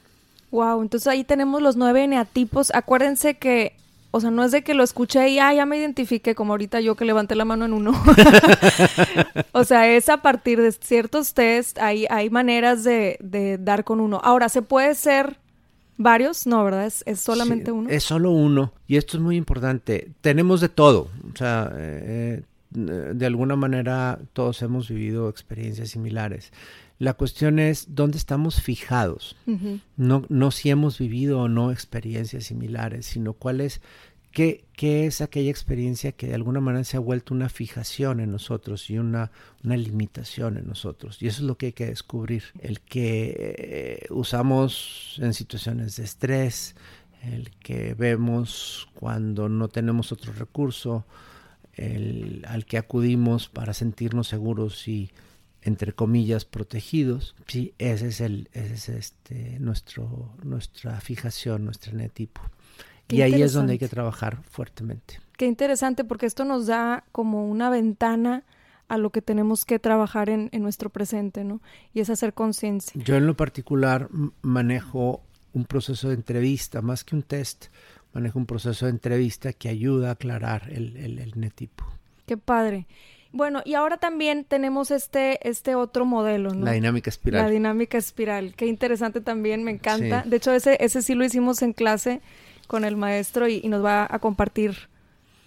[0.51, 2.75] Wow, entonces ahí tenemos los nueve eneatipos.
[2.75, 3.75] Acuérdense que
[4.17, 6.81] o sea, no es de que lo escuché y ah, ya me identifique, como ahorita
[6.81, 7.93] yo que levanté la mano en uno.
[9.53, 14.01] o sea, es a partir de ciertos test, hay, hay maneras de, de dar con
[14.01, 14.21] uno.
[14.25, 15.37] Ahora, ¿se puede ser
[15.99, 16.47] varios?
[16.47, 16.87] No, ¿verdad?
[16.87, 17.91] Es, solamente uno.
[17.91, 18.73] Es solo uno.
[18.87, 20.09] Y esto es muy importante.
[20.21, 21.11] Tenemos de todo.
[21.33, 26.53] O sea, eh, de alguna manera todos hemos vivido experiencias similares.
[26.99, 29.37] La cuestión es dónde estamos fijados,
[29.97, 33.83] no, no si hemos vivido o no experiencias similares, sino cuál es,
[34.33, 38.33] qué, qué, es aquella experiencia que de alguna manera se ha vuelto una fijación en
[38.33, 39.31] nosotros y una,
[39.63, 41.23] una limitación en nosotros.
[41.23, 46.05] Y eso es lo que hay que descubrir, el que eh, usamos en situaciones de
[46.05, 46.77] estrés,
[47.23, 51.05] el que vemos cuando no tenemos otro recurso,
[51.75, 55.11] el, al que acudimos para sentirnos seguros y
[55.67, 57.35] entre comillas, protegidos.
[57.49, 62.41] Sí, ese es, el, ese es este, nuestro, nuestra fijación, nuestro eneatipo.
[63.09, 65.21] y ahí es donde hay que trabajar fuertemente.
[65.37, 68.45] Qué interesante, porque esto nos da como una ventana
[68.89, 71.61] a lo que tenemos que trabajar en, en nuestro presente, ¿no?
[71.93, 73.03] Y es hacer conciencia.
[73.05, 74.09] Yo en lo particular
[74.43, 75.21] manejo
[75.53, 77.67] un proceso de entrevista, más que un test,
[78.13, 81.85] manejo un proceso de entrevista que ayuda a aclarar el, el, el netipo.
[82.25, 82.87] Qué padre.
[83.37, 86.65] Bueno, y ahora también tenemos este, este otro modelo, ¿no?
[86.65, 87.43] La dinámica espiral.
[87.43, 88.55] La dinámica espiral.
[88.57, 90.23] Qué interesante también, me encanta.
[90.25, 92.23] De hecho, ese, ese sí lo hicimos en clase
[92.67, 94.89] con el maestro y, nos va a compartir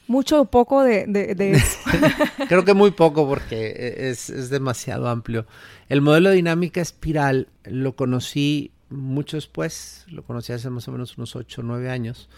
[0.06, 1.80] mucho o poco de, de, eso.
[2.48, 5.48] Creo que muy poco porque es, es, demasiado amplio.
[5.88, 11.18] El modelo de dinámica espiral lo conocí mucho después, lo conocí hace más o menos
[11.18, 12.30] unos 8 o 9 años.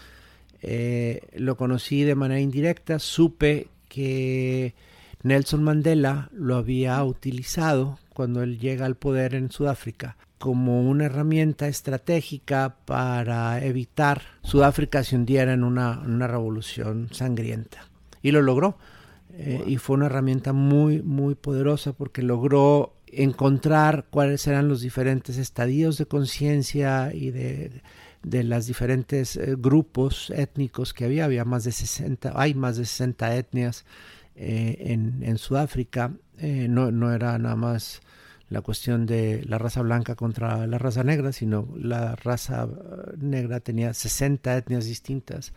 [0.62, 4.74] Eh, lo conocí de manera indirecta, supe que
[5.22, 11.68] Nelson Mandela lo había utilizado cuando él llega al poder en Sudáfrica como una herramienta
[11.68, 17.86] estratégica para evitar Sudáfrica se hundiera en una, revolución sangrienta.
[18.22, 18.76] Y lo logró.
[19.34, 25.38] Eh, y fue una herramienta muy, muy poderosa porque logró encontrar cuáles eran los diferentes
[25.38, 27.80] estadios de conciencia y de,
[28.24, 31.26] de los diferentes eh, grupos étnicos que había.
[31.26, 33.84] Había más de 60, hay más de 60 etnias
[34.36, 34.76] eh,
[35.20, 36.12] en, Sudáfrica.
[36.38, 38.00] Eh, no, no, era nada más
[38.48, 43.60] la cuestión de la raza blanca contra la raza negra, sino la raza eh, negra
[43.60, 45.52] tenía 60 etnias distintas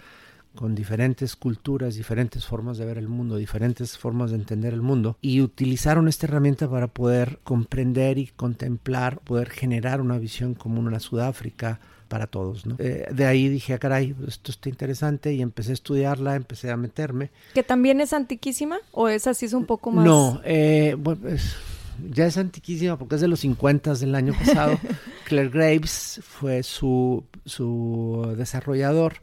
[0.56, 5.18] con diferentes culturas, diferentes formas de ver el mundo, diferentes formas de entender el mundo,
[5.22, 11.00] y utilizaron esta herramienta para poder comprender y contemplar, poder generar una visión común a
[11.02, 12.66] Sudáfrica, para todos.
[12.66, 12.76] ¿no?
[12.80, 16.78] Eh, de ahí dije, ah, caray, esto está interesante y empecé a estudiarla, empecé a
[16.78, 17.32] meterme.
[17.54, 20.06] ¿Que también es antiquísima o es así, es un poco más?
[20.06, 21.22] No, eh, bueno,
[22.10, 24.78] ya es antiquísima porque es de los 50 del año pasado.
[25.26, 29.16] Claire Graves fue su, su desarrollador.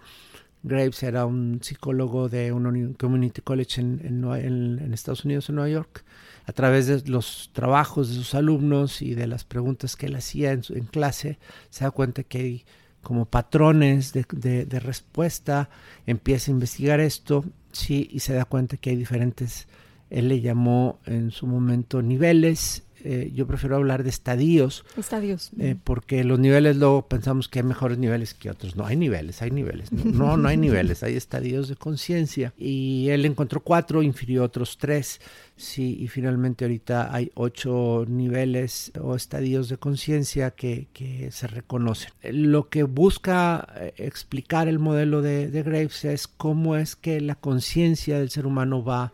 [0.63, 6.05] Graves era un psicólogo de un community college en, en, Estados Unidos, en Nueva York.
[6.53, 10.53] A través de los trabajos de sus alumnos y de las preguntas que él hacía
[10.53, 11.39] en, en clase,
[11.71, 12.65] se da cuenta que hay
[13.01, 14.27] como patrones de,
[14.67, 15.71] de, respuesta,
[16.07, 19.67] empieza a investigar esto, sí, y se da cuenta que hay diferentes,
[20.11, 24.85] él le llamó en su momento niveles eh, yo prefiero hablar de estadios.
[24.97, 25.51] Estadios.
[25.59, 28.77] Eh, porque los niveles luego pensamos que hay mejores niveles que otros.
[28.77, 29.91] No, hay niveles, hay niveles.
[29.93, 32.53] No, no, hay niveles, hay estadios de conciencia.
[32.57, 35.21] Y él encontró cuatro, infirió otros tres.
[35.57, 42.11] Sí, y finalmente ahorita hay ocho niveles o estadios de conciencia que, que, se reconocen.
[42.23, 47.35] Lo que busca eh, explicar el modelo de, de Graves es cómo es que la
[47.35, 49.13] conciencia del ser humano va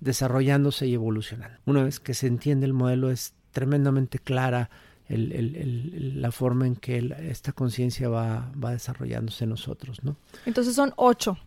[0.00, 1.58] desarrollándose y evolucionando.
[1.66, 4.70] Una vez que se entiende el modelo es tremendamente clara
[5.08, 10.16] la forma en que esta conciencia va, va, desarrollándose en nosotros, ¿no?
[10.44, 11.38] Entonces son ocho.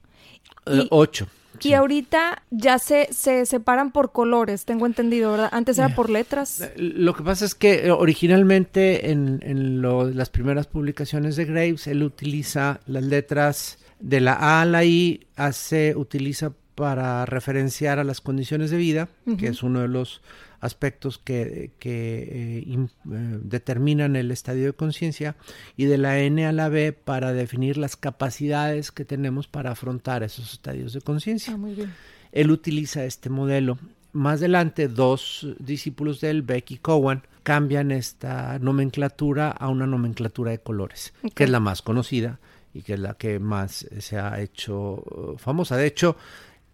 [0.66, 1.28] Eh, ocho.
[1.62, 5.50] Y ahorita ya se, se separan por colores, tengo entendido, ¿verdad?
[5.52, 6.62] Antes era por letras.
[6.62, 9.82] Eh, lo que pasa es que originalmente en, en
[10.18, 15.28] las primeras publicaciones de Graves, él utiliza las letras de la A a la I,
[15.36, 20.22] hace, utiliza para referenciar a las condiciones de vida, que es uno de los
[20.60, 25.36] aspectos que, que eh, eh, determinan el estadio de conciencia,
[25.76, 30.24] y de la N a la B para definir las capacidades que tenemos para afrontar
[30.24, 31.58] esos estadios de conciencia.
[31.60, 31.88] Ah,
[32.32, 33.78] él utiliza este modelo.
[34.14, 40.52] Más adelante, dos discípulos de él, Beck y Cowan, cambian esta nomenclatura a una nomenclatura
[40.52, 42.40] de colores, que es la más conocida
[42.74, 45.76] y que es la que más se ha hecho uh, famosa.
[45.76, 46.16] De hecho,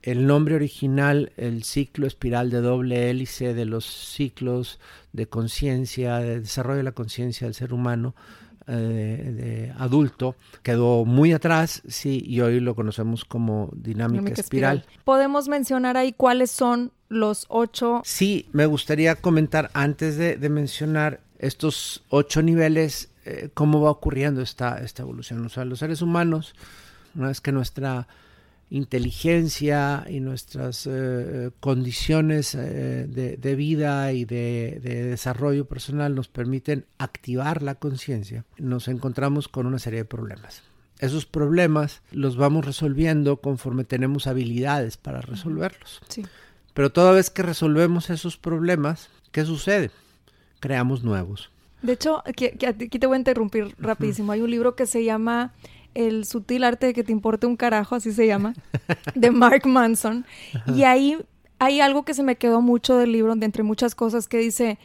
[0.07, 4.79] el nombre original, el ciclo espiral de doble hélice de los ciclos
[5.11, 8.15] de conciencia, de desarrollo de la conciencia del ser humano
[8.67, 14.85] eh, de adulto, quedó muy atrás, sí, y hoy lo conocemos como dinámica, espiral.
[15.03, 18.01] ¿Podemos mencionar ahí cuáles son los ocho?
[18.05, 24.77] Sí, me gustaría comentar antes de, mencionar estos ocho niveles, eh, cómo va ocurriendo esta,
[24.77, 25.45] esta evolución.
[25.45, 26.55] O sea, los seres humanos,
[27.13, 28.07] una vez que nuestra
[28.69, 37.63] inteligencia y nuestras eh, condiciones eh, de, vida y de, desarrollo personal nos permiten activar
[37.63, 40.63] la conciencia, nos encontramos con una serie de problemas.
[40.99, 46.01] Esos problemas los vamos resolviendo conforme tenemos habilidades para resolverlos.
[46.73, 49.91] Pero toda vez que resolvemos esos problemas, ¿qué sucede?
[50.59, 51.51] Creamos nuevos.
[51.83, 54.31] De hecho, aquí, aquí te voy a interrumpir rapidísimo.
[54.31, 55.53] Hay un libro que se llama
[55.97, 58.53] el sutil arte de que te importe un carajo, así se llama,
[59.15, 60.25] de Mark Manson.
[60.67, 61.17] Y ahí
[61.57, 64.77] hay algo que se me quedó mucho del libro, de entre muchas cosas, que dice,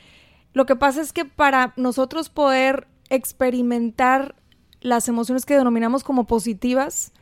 [0.54, 4.34] lo que pasa es que para nosotros poder experimentar
[4.80, 7.12] las emociones que denominamos como positivas,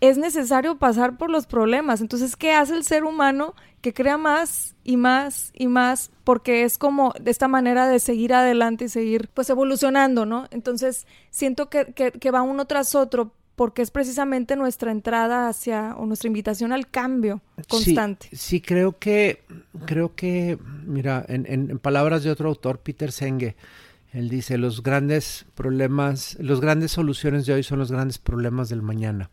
[0.00, 2.00] es necesario pasar por los problemas.
[2.00, 6.10] Entonces, ¿qué hace el ser humano que crea más y más y más?
[6.24, 10.46] Porque es como de esta manera de seguir adelante y seguir pues evolucionando, ¿no?
[10.50, 16.06] Entonces, siento que, que, va uno tras otro porque es precisamente nuestra entrada hacia o
[16.06, 18.30] nuestra invitación al cambio constante.
[18.32, 19.42] Sí, creo que,
[19.84, 23.56] creo que, mira, en, en, palabras de otro autor, Peter Senge,
[24.14, 28.80] él dice, los grandes problemas, los grandes soluciones de hoy son los grandes problemas del
[28.80, 29.28] mañana.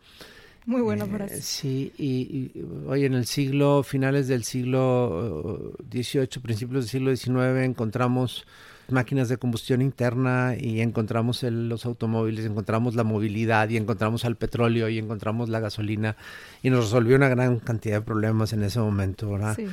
[0.67, 1.41] Muy buena eh, frase.
[1.41, 2.51] sí, y,
[2.87, 8.45] hoy en el siglo, finales del siglo XVIII, uh, principios del siglo XIX, encontramos
[8.89, 14.89] máquinas de combustión interna y encontramos los automóviles, encontramos la movilidad y encontramos al petróleo
[14.89, 16.17] y encontramos la gasolina
[16.61, 19.55] y nos resolvió una gran cantidad de problemas en ese momento, ¿verdad?
[19.55, 19.67] Sí.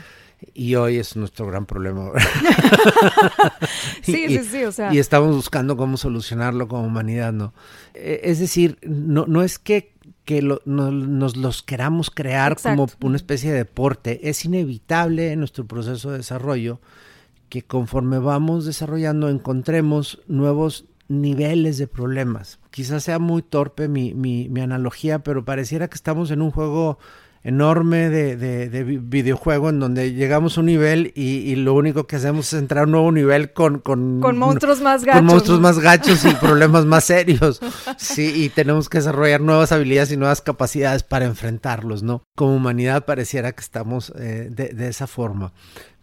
[0.53, 2.11] Y hoy es nuestro gran problema.
[4.03, 4.93] sí, sí, sí, o sea.
[4.93, 7.55] Y estamos buscando cómo solucionarlo como humanidad, ¿no?
[7.95, 9.95] E, es decir, no, no es que
[10.25, 14.31] que nos los queramos crear como una especie de deporte.
[14.31, 16.81] Es inevitable en nuestro proceso de desarrollo
[17.51, 22.59] que conforme vamos desarrollando encontremos nuevos niveles de problemas.
[22.71, 26.99] Quizás sea muy torpe mi, mi, mi analogía, pero pareciera que estamos en un juego
[27.45, 32.59] enorme de, videojuego en donde llegamos a un nivel y, lo único que hacemos es
[32.59, 33.79] entrar a un nuevo nivel con...
[33.79, 35.21] Con, monstruos más gachos.
[35.21, 37.61] Con monstruos más gachos y problemas más serios.
[37.99, 42.23] Sí, y tenemos que desarrollar nuevas habilidades y nuevas capacidades para enfrentarlos, ¿no?
[42.35, 45.53] Como humanidad pareciera que estamos eh, de esa forma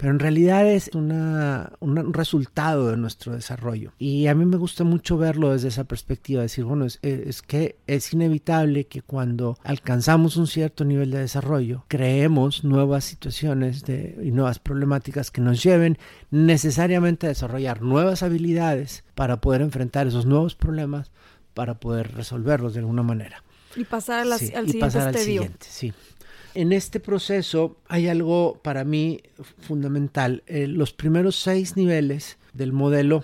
[0.02, 3.94] pero en realidad es una, un resultado de nuestro desarrollo.
[4.00, 7.76] Y a mí me gusta mucho verlo desde esa perspectiva, decir, bueno, es, es, que
[7.86, 14.32] es inevitable que cuando alcanzamos un cierto nivel de desarrollo, creemos nuevas situaciones de, y
[14.32, 16.00] nuevas problemáticas que nos lleven
[16.32, 21.12] necesariamente a desarrollar nuevas habilidades para poder enfrentar esos nuevos problemas,
[21.54, 23.44] para poder resolverlos de alguna manera.
[23.76, 25.94] Y pasar al siguiente pasar al siguiente, sí.
[26.54, 29.22] En este proceso hay algo para mí
[29.62, 30.44] fundamental.
[30.48, 33.24] Eh, los primeros seis niveles del modelo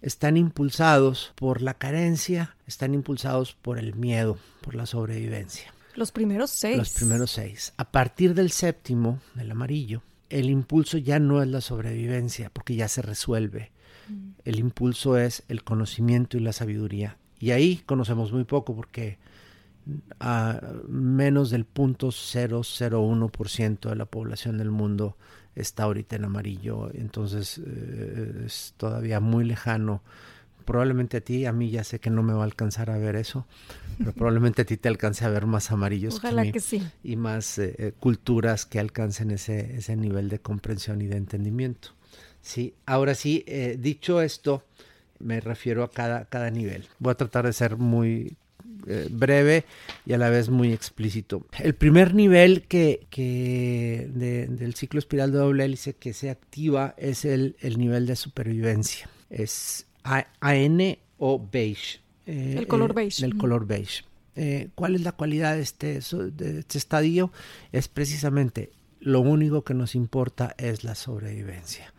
[0.00, 5.72] están impulsados por la carencia, están impulsados por el miedo, por la sobrevivencia.
[5.94, 6.78] Los primeros seis.
[6.78, 7.72] Los primeros seis.
[7.76, 12.88] A partir del séptimo, del amarillo, el impulso ya no es la sobrevivencia, porque ya
[12.88, 13.70] se resuelve.
[14.08, 14.30] Mm.
[14.44, 17.18] El impulso es el conocimiento y la sabiduría.
[17.38, 19.18] Y ahí conocemos muy poco porque
[20.20, 25.16] a menos del 0.001% de la población del mundo
[25.54, 30.02] está ahorita en amarillo, entonces eh, es todavía muy lejano.
[30.64, 33.16] Probablemente a ti, a mí ya sé que no me va a alcanzar a ver
[33.16, 33.46] eso,
[33.98, 36.80] pero probablemente a ti te alcance a ver más amarillos que, sí.
[37.02, 41.88] y más eh, eh, culturas que alcancen ese, ese nivel de comprensión y de entendimiento.
[42.40, 43.44] Sí, ahora sí,
[43.78, 44.64] dicho esto,
[45.18, 46.86] me refiero a cada, cada nivel.
[46.98, 48.36] Voy a tratar de ser muy
[48.86, 49.64] eh, breve
[50.06, 51.46] y a la vez muy explícito.
[51.58, 53.06] El primer nivel que,
[54.12, 59.08] del ciclo espiral de doble hélice que se activa es el, nivel de supervivencia.
[59.30, 62.00] Es AN o beige.
[62.26, 63.24] Eh, el color beige.
[63.24, 64.04] El color beige.
[64.34, 67.32] Eh, ¿Cuál es la cualidad de este, de este estadio?
[67.70, 68.70] Es precisamente
[69.00, 71.92] lo único que nos importa es la sobrevivencia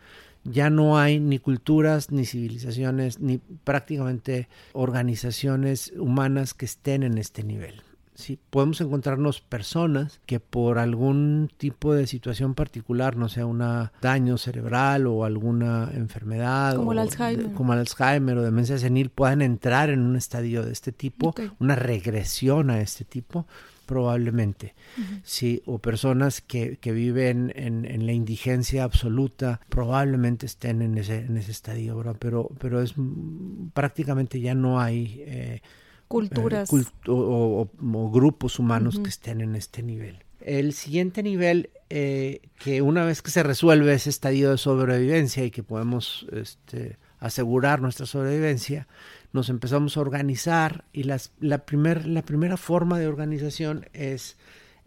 [0.44, 7.42] ya no hay ni culturas, ni civilizaciones, ni prácticamente organizaciones humanas que estén en este
[7.42, 7.82] nivel.
[8.14, 13.60] Sí, podemos encontrarnos personas que por algún tipo de situación particular, no sea un
[14.00, 19.42] daño cerebral o alguna enfermedad, como el Alzheimer, como el Alzheimer o demencia senil, puedan
[19.42, 23.48] entrar en un estadio de este tipo, una regresión a este tipo,
[23.84, 24.74] probablemente,
[25.22, 31.18] sí, o personas que, que viven en, en, la indigencia absoluta, probablemente estén en ese,
[31.18, 32.16] en ese estadio, ¿verdad?
[32.18, 32.94] Pero, pero es
[33.72, 35.60] prácticamente ya no hay eh,
[36.08, 37.68] culturas eh, o,
[38.12, 40.24] grupos humanos que estén en este nivel.
[40.40, 45.50] El siguiente nivel, eh, que una vez que se resuelve ese estadio de sobrevivencia y
[45.50, 48.86] que podemos este, asegurar nuestra sobrevivencia,
[49.34, 54.36] nos empezamos a organizar y las, la, primer, la primera forma de organización es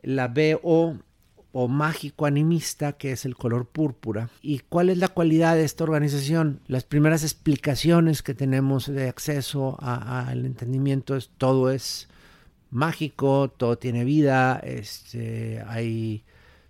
[0.02, 1.00] la BO
[1.52, 4.30] o mágico animista, que es el color púrpura.
[4.41, 6.62] ¿Y cuál es la cualidad de esta organización?
[6.68, 12.08] Las primeras explicaciones que tenemos de acceso al entendimiento es todo es
[12.72, 16.24] mágico, todo tiene vida, este, hay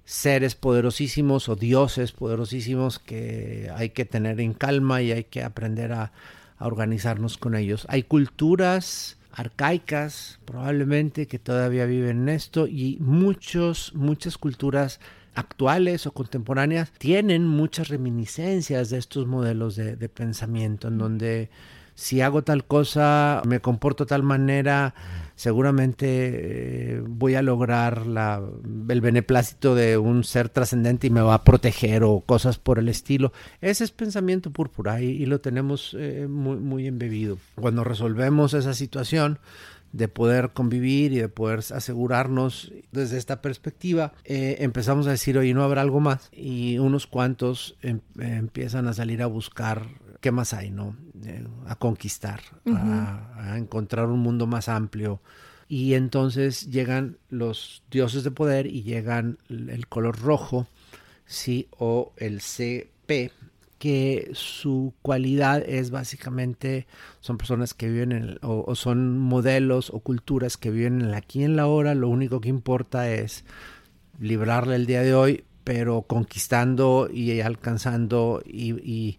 [0.03, 5.91] seres poderosísimos o dioses poderosísimos que hay que tener en calma y hay que aprender
[5.91, 6.11] a,
[6.57, 7.85] a organizarnos con ellos.
[7.89, 14.99] Hay culturas arcaicas probablemente que todavía viven en esto y muchos, muchas culturas
[15.35, 21.49] actuales o contemporáneas tienen muchas reminiscencias de estos modelos de, de pensamiento en donde
[21.97, 24.93] si hago tal cosa, me comporto de tal manera,
[25.37, 28.01] seguramente eh, voy a lograr
[28.89, 32.89] el beneplácito de un ser trascendente y me va a proteger o cosas por el
[32.89, 33.31] estilo.
[33.61, 37.37] Ese es pensamiento púrpura y, lo tenemos eh, muy, muy embebido.
[37.55, 39.39] Cuando resolvemos esa situación,
[39.93, 45.53] de poder convivir y de poder asegurarnos desde esta perspectiva, eh, empezamos a decir, oye,
[45.53, 46.29] ¿no habrá algo más?
[46.31, 49.87] Y unos cuantos em, empiezan a salir a buscar
[50.19, 50.95] qué más hay, ¿no?
[51.25, 55.21] Eh, a conquistar, a, encontrar un mundo más amplio.
[55.67, 60.67] Y entonces llegan los dioses de poder y llegan el color rojo,
[61.25, 63.31] sí, o el CP,
[63.79, 66.87] que su cualidad es básicamente,
[67.19, 71.57] son personas que viven en, o, son modelos o culturas que viven en aquí en
[71.57, 73.43] la ahora, lo único que importa es
[74.19, 79.17] librarle el día de hoy, pero conquistando y alcanzando y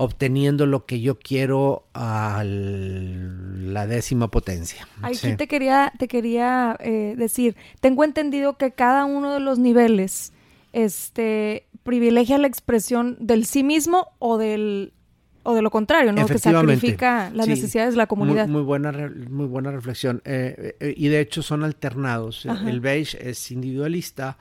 [0.00, 4.86] obteniendo lo que yo quiero a la décima potencia.
[5.02, 10.32] Aquí te quería, te quería eh, decir, tengo entendido que cada uno de los niveles
[10.72, 14.92] este, privilegia la expresión del sí mismo o del
[15.42, 16.26] o de lo contrario, ¿no?
[16.26, 18.46] Que sacrifica las necesidades de la comunidad.
[18.46, 20.22] Muy, buena, muy buena reflexión.
[20.24, 22.46] Eh, eh, y de hecho son alternados.
[22.46, 24.38] El beige es individualista,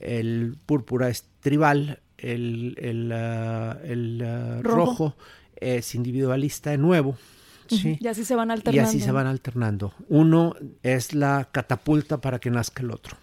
[0.00, 5.16] el púrpura es tribal, el, el, ah, ah, rojo.
[5.56, 7.16] es individualista de nuevo.
[7.68, 7.98] ¿sí?
[8.00, 8.76] Y así se van alternando.
[8.76, 9.94] Y así se van alternando.
[10.08, 13.16] Uno es la catapulta para que nazca el otro.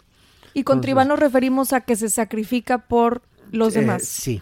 [0.54, 3.22] Y con tribal nos referimos a que se sacrifica por
[3.52, 4.04] los eh, demás.
[4.04, 4.42] sí.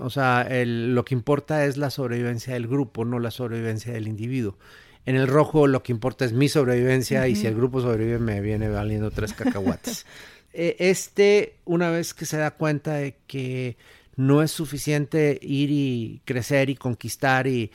[0.00, 4.56] O sea, lo que importa es la sobrevivencia del grupo, no la sobrevivencia del individuo.
[5.04, 8.40] En el rojo lo que importa es mi sobrevivencia y si el grupo sobrevive me
[8.40, 10.06] viene valiendo tres cacahuates.
[10.56, 13.76] Eh, este, una vez que se da cuenta de que
[14.14, 17.72] no es suficiente ir y crecer y conquistar y,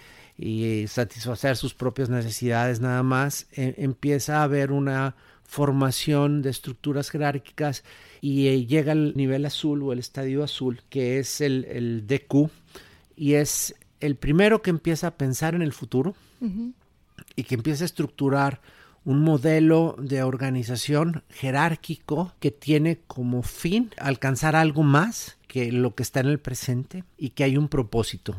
[0.87, 7.83] satisfacer sus propias necesidades nada más, e, empieza a haber una formación de estructuras jerárquicas
[8.21, 12.49] y eh, llega al nivel azul o el estadio azul, que es el, el DQ,
[13.17, 16.15] y es el primero que empieza a pensar en el futuro
[17.35, 18.61] y que empieza a estructurar
[19.05, 26.03] un modelo de organización jerárquico que tiene como fin alcanzar algo más que lo que
[26.03, 28.35] está en el presente y que hay un propósito.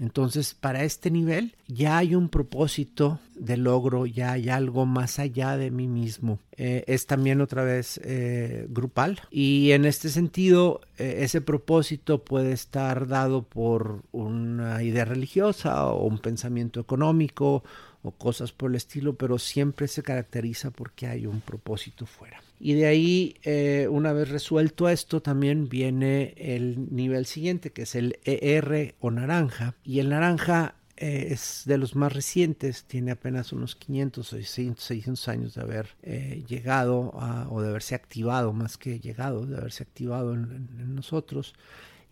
[0.00, 5.56] Entonces, para este nivel ya hay un propósito de logro, ya hay algo más allá
[5.56, 6.38] de mí mismo.
[6.56, 12.52] Eh, es también otra vez eh, grupal y en este sentido eh, ese propósito puede
[12.52, 17.64] estar dado por una idea religiosa o un pensamiento económico
[18.04, 22.42] o cosas por el estilo, pero siempre se caracteriza porque hay un propósito fuera.
[22.60, 27.94] Y de ahí, eh, una vez resuelto esto, también viene el nivel siguiente, que es
[27.94, 29.74] el ER o naranja.
[29.84, 35.28] Y el naranja eh, es de los más recientes, tiene apenas unos 500 o 600,
[35.28, 37.10] años de haber eh, llegado
[37.48, 41.54] o de haberse activado, más que llegado, de haberse activado en nosotros.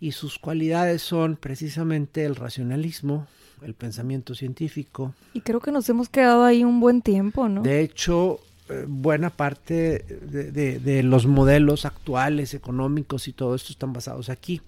[0.00, 3.28] Y sus cualidades son precisamente el racionalismo,
[3.64, 5.14] el pensamiento científico.
[5.32, 7.62] Y creo que nos hemos quedado ahí un buen tiempo, ¿no?
[7.62, 14.28] De hecho, eh, buena parte de, los modelos actuales económicos y todo esto están basados
[14.28, 14.60] aquí.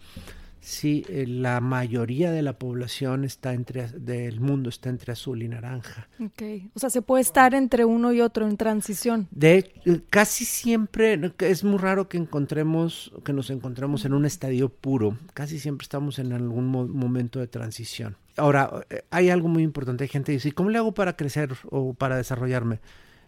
[0.64, 5.48] Sí, eh, la mayoría de la población está entre del mundo está entre azul y
[5.48, 6.08] naranja.
[6.18, 6.70] Okay.
[6.72, 9.28] O sea, se puede estar entre uno y otro en transición.
[9.30, 14.70] De eh, casi siempre es muy raro que encontremos que nos encontremos en un estadio
[14.70, 15.18] puro.
[15.34, 18.16] Casi siempre estamos en algún momento de transición.
[18.38, 20.04] Ahora, hay algo muy importante.
[20.04, 22.80] Hay gente que dice, ¿cómo le hago para crecer o para desarrollarme?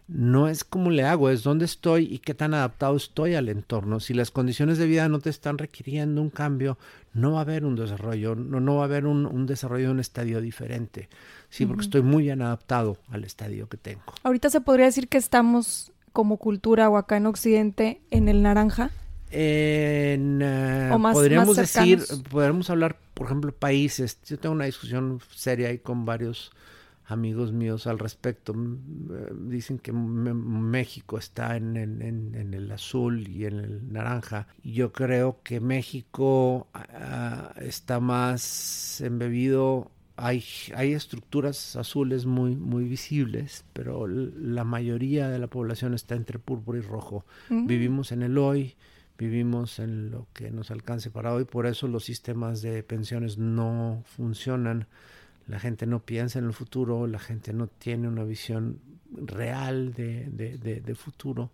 [0.07, 3.99] No es como le hago, es dónde estoy y qué tan adaptado estoy al entorno.
[3.99, 6.77] Si las condiciones de vida no te están requiriendo un cambio,
[7.13, 9.99] no va a haber un desarrollo, no, no va a haber un, desarrollo de un
[9.99, 11.09] estadio diferente.
[11.49, 14.01] Sí, porque estoy muy bien adaptado al estadio que tengo.
[14.23, 18.91] Ahorita se podría decir que estamos como cultura o acá en Occidente en el naranja.
[19.29, 24.17] En, eh, podríamos decir, podríamos hablar, por ejemplo, países.
[24.25, 26.51] Yo tengo una discusión seria ahí con varios
[27.07, 28.53] amigos míos al respecto.
[28.53, 34.47] Eh, dicen que México está en, el azul y en el naranja.
[34.63, 39.91] Yo creo que México ah, está más embebido.
[40.17, 40.43] Hay,
[40.75, 46.79] hay estructuras azules muy, muy visibles, pero la mayoría de la población está entre púrpura
[46.79, 47.23] y rojo.
[47.49, 48.75] Vivimos en el hoy,
[49.17, 54.01] vivimos en lo que nos alcance para hoy, por eso los sistemas de pensiones no
[54.05, 54.87] funcionan
[55.47, 58.79] la gente no piensa en el futuro, la gente no tiene una visión
[59.11, 61.51] real de, de, futuro.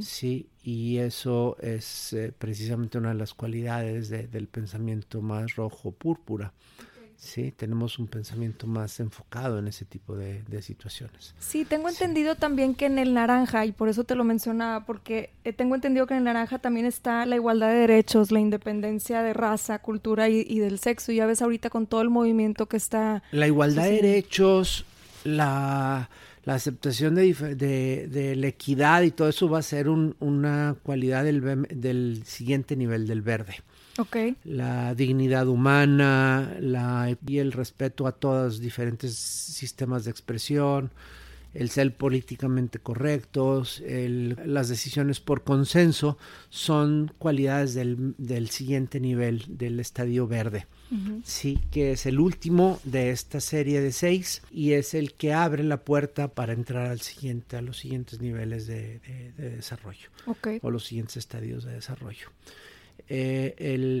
[0.00, 6.54] Sí, y eso es eh, precisamente una de las cualidades del pensamiento más rojo púrpura.
[7.18, 11.34] Sí, tenemos un pensamiento más enfocado en ese tipo de, situaciones.
[11.40, 15.30] Sí, tengo entendido también que en el naranja, y por eso te lo mencionaba, porque
[15.42, 19.20] eh, tengo entendido que en el naranja también está la igualdad de derechos, la independencia
[19.22, 21.10] de raza, cultura y, del sexo.
[21.10, 23.24] Ya ves ahorita con todo el movimiento que está...
[23.32, 24.84] La igualdad de derechos,
[25.24, 26.08] la,
[26.46, 27.34] aceptación de,
[28.08, 33.08] de, la equidad y todo eso va a ser una cualidad del, del siguiente nivel
[33.08, 33.56] del verde.
[34.44, 40.90] La dignidad humana la, y el respeto a todos los diferentes sistemas de expresión,
[41.54, 46.18] el ser políticamente correctos, las decisiones por consenso
[46.50, 50.66] son cualidades del, siguiente nivel del estadio verde.
[51.24, 55.62] Sí, que es el último de esta serie de seis y es el que abre
[55.62, 59.00] la puerta para entrar al siguiente, a los siguientes niveles de,
[59.36, 60.10] desarrollo
[60.62, 62.28] o los siguientes estadios de desarrollo.
[63.08, 63.54] Eh,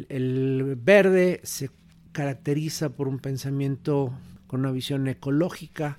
[0.08, 1.70] el, verde se
[2.12, 4.12] caracteriza por un pensamiento
[4.46, 5.98] con una visión ecológica,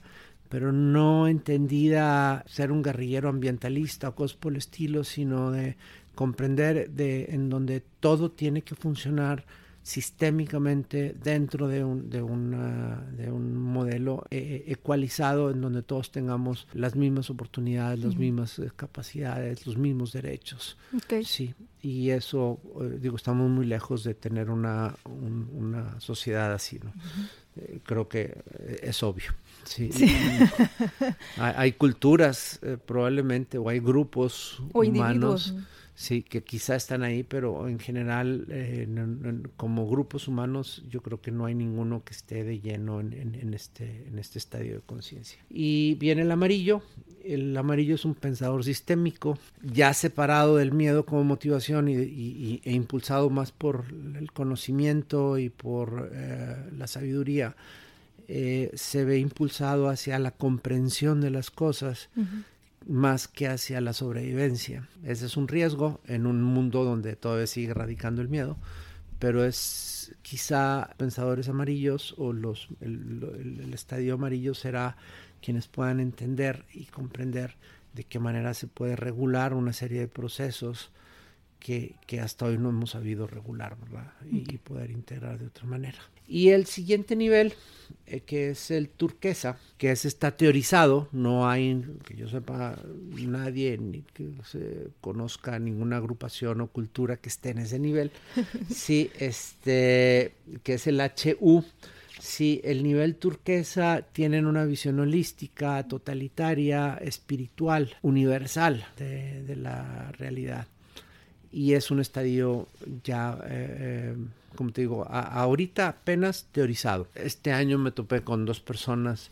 [0.49, 5.75] pero no entendida ser un guerrillero ambientalista o cosas por el estilo, sino de
[6.15, 9.45] comprender de en donde todo tiene que funcionar
[9.83, 16.67] sistémicamente dentro de un, de una, de un modelo eh, ecualizado en donde todos tengamos
[16.73, 20.77] las mismas oportunidades, las mismas eh, capacidades, los mismos derechos.
[21.23, 26.93] Sí, y eso, eh, digo, estamos muy lejos de tener una, una sociedad así, ¿no?
[27.83, 28.37] creo que
[28.81, 29.33] es obvio.
[29.65, 29.89] Sí.
[31.37, 35.53] hay, culturas probablemente o hay grupos humanos
[35.99, 38.87] Sí, que quizá están ahí, pero en general, eh,
[39.57, 44.07] como grupos humanos, yo creo que no hay ninguno que esté de lleno en, este,
[44.07, 45.41] en este estadio de conciencia.
[45.49, 46.81] Y viene el amarillo.
[47.21, 53.29] El amarillo es un pensador sistémico, ya separado del miedo como motivación y, e impulsado
[53.29, 53.83] más por
[54.17, 57.57] el conocimiento y por eh, la sabiduría.
[58.29, 62.07] Eh, se ve impulsado hacia la comprensión de las cosas
[62.89, 64.89] más que hacia la sobrevivencia.
[65.03, 68.57] Ese es un riesgo en un mundo donde todavía sigue radicando el miedo,
[69.19, 74.97] pero es quizá pensadores amarillos o los, el, estadio amarillo será
[75.39, 77.55] quienes puedan entender y comprender
[77.93, 80.89] de qué manera se puede regular una serie de procesos
[81.59, 83.77] que, hasta hoy no hemos sabido regular
[84.25, 85.99] y poder integrar de otra manera.
[86.29, 87.53] Y el siguiente nivel,
[88.05, 92.77] eh, que es el turquesa, que es está teorizado, no hay, que yo sepa,
[93.17, 98.11] nadie ni que se conozca ninguna agrupación o cultura que esté en ese nivel.
[98.69, 101.63] Sí, este, que es el HU.
[102.19, 110.67] Sí, el nivel turquesa tienen una visión holística, totalitaria, espiritual, universal de, la realidad.
[111.51, 112.67] Y es un estadio
[113.03, 114.15] ya eh, eh,
[114.55, 117.07] como te digo, ahorita apenas teorizado.
[117.15, 119.29] Este año me topé con dos personas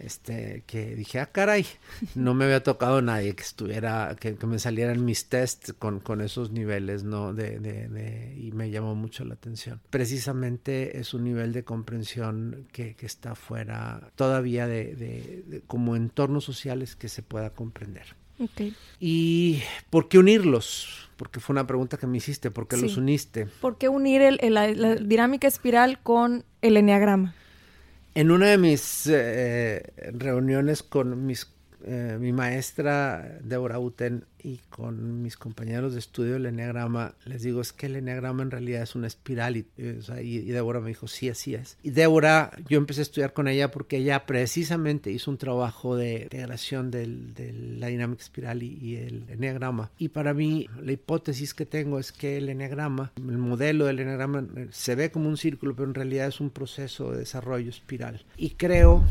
[0.00, 1.66] este, que dije, ah, caray,
[2.14, 6.50] no me había tocado nadie que estuviera, que, me salieran mis tests con, con esos
[6.50, 7.32] niveles, ¿no?
[7.32, 9.80] De, de, y me llamó mucho la atención.
[9.90, 16.96] Precisamente es un nivel de comprensión que, que está fuera todavía de, como entornos sociales
[16.96, 18.16] que se pueda comprender.
[18.38, 18.74] Okay.
[19.00, 21.08] ¿Y por qué unirlos?
[21.16, 23.46] Porque fue una pregunta que me hiciste, ¿por qué los uniste?
[23.60, 24.66] ¿Por qué unir el, la,
[24.96, 27.34] dinámica espiral con el enneagrama?
[28.16, 31.53] En una de mis eh, reuniones con mis
[31.86, 37.62] eh, mi maestra Deborah Uten y con mis compañeros de estudio del Enneagrama, les digo,
[37.62, 41.30] es que el Enneagrama en realidad es una espiral y, y, Débora me dijo, sí,
[41.30, 41.78] así es.
[41.82, 46.24] Y Débora, yo empecé a estudiar con ella porque ella precisamente hizo un trabajo de
[46.24, 47.06] integración de
[47.78, 49.90] la dinámica espiral y, el Enneagrama.
[49.98, 54.46] Y para mí, la hipótesis que tengo es que el Enneagrama, el modelo del Enneagrama,
[54.70, 58.24] se ve como un círculo, pero en realidad es un proceso de desarrollo espiral.
[58.36, 59.04] Y creo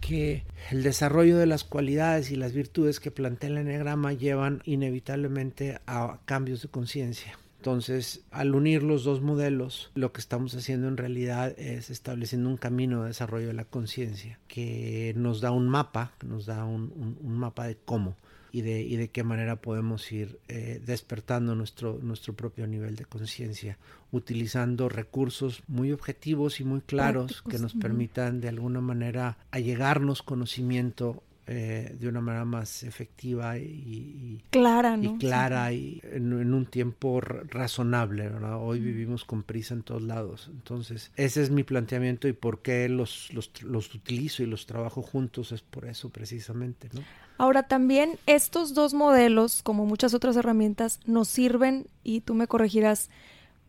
[0.00, 5.78] que el desarrollo de las cualidades y las virtudes que plantea el enegrama llevan inevitablemente
[5.86, 7.38] a cambios de conciencia.
[7.58, 12.56] Entonces, al unir los dos modelos, lo que estamos haciendo en realidad es estableciendo un
[12.56, 17.66] camino de desarrollo de la conciencia que nos da un mapa, nos da un mapa
[17.66, 18.16] de cómo
[18.52, 23.04] y de, y de qué manera podemos ir eh, despertando nuestro, nuestro propio nivel de
[23.04, 23.78] conciencia,
[24.12, 31.22] utilizando recursos muy objetivos y muy claros que nos permitan de alguna manera allegarnos conocimiento
[31.52, 38.28] eh, de una manera más efectiva y, clara, y clara y en, un tiempo razonable.
[38.28, 40.48] Hoy vivimos con prisa en todos lados.
[40.52, 45.02] Entonces, ese es mi planteamiento y por qué los, los, los utilizo y los trabajo
[45.02, 46.88] juntos es por eso precisamente.
[46.92, 47.00] ¿no?
[47.40, 53.08] Ahora también estos dos modelos, como muchas otras herramientas, nos sirven, y tú me corregirás,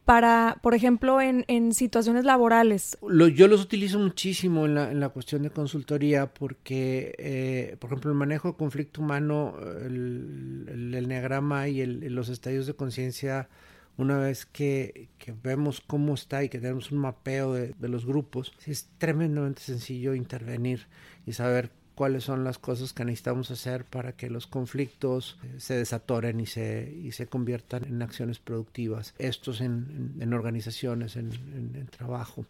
[0.03, 2.97] para, por ejemplo, en, en situaciones laborales?
[3.34, 8.11] yo los utilizo muchísimo en la, en la cuestión de consultoría porque, eh, por ejemplo,
[8.11, 9.55] el manejo de conflicto humano,
[9.86, 13.47] el, el, el y el, los estadios de conciencia,
[13.95, 18.05] una vez que, que, vemos cómo está y que tenemos un mapeo de, de los
[18.05, 20.88] grupos, es tremendamente sencillo intervenir
[21.26, 25.76] y saber cuáles son las cosas que necesitamos hacer para que los conflictos eh, se
[25.76, 29.14] desatoren y se, y se conviertan en acciones productivas.
[29.18, 32.46] Estos en, en, organizaciones, en, en, trabajo.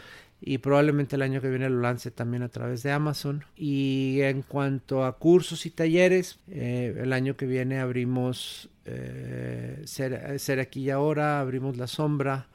[0.42, 3.42] y probablemente el año que viene lo lance también a través de Amazon.
[3.56, 10.38] Y en cuanto a cursos y talleres, eh, el año que viene abrimos eh, ser,
[10.38, 12.48] ser, aquí y ahora, abrimos La Sombra,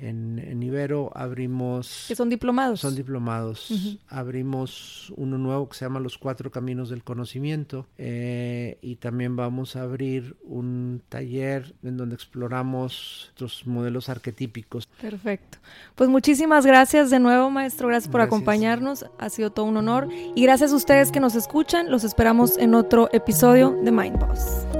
[0.00, 2.04] en, Ibero abrimos...
[2.08, 2.80] Que son diplomados.
[2.80, 3.68] Son diplomados.
[4.08, 9.76] Abrimos uno nuevo que se llama Los Cuatro Caminos del Conocimiento eh, y también vamos
[9.76, 14.86] a abrir un taller en donde exploramos estos modelos arquetípicos.
[15.00, 15.58] Perfecto.
[15.94, 17.88] Pues muchísimas gracias de nuevo, maestro.
[17.88, 19.06] Gracias por acompañarnos.
[19.18, 20.08] Ha sido todo un honor.
[20.34, 21.90] Y gracias a ustedes que nos escuchan.
[21.90, 24.79] Los esperamos en otro episodio de Mind Boss.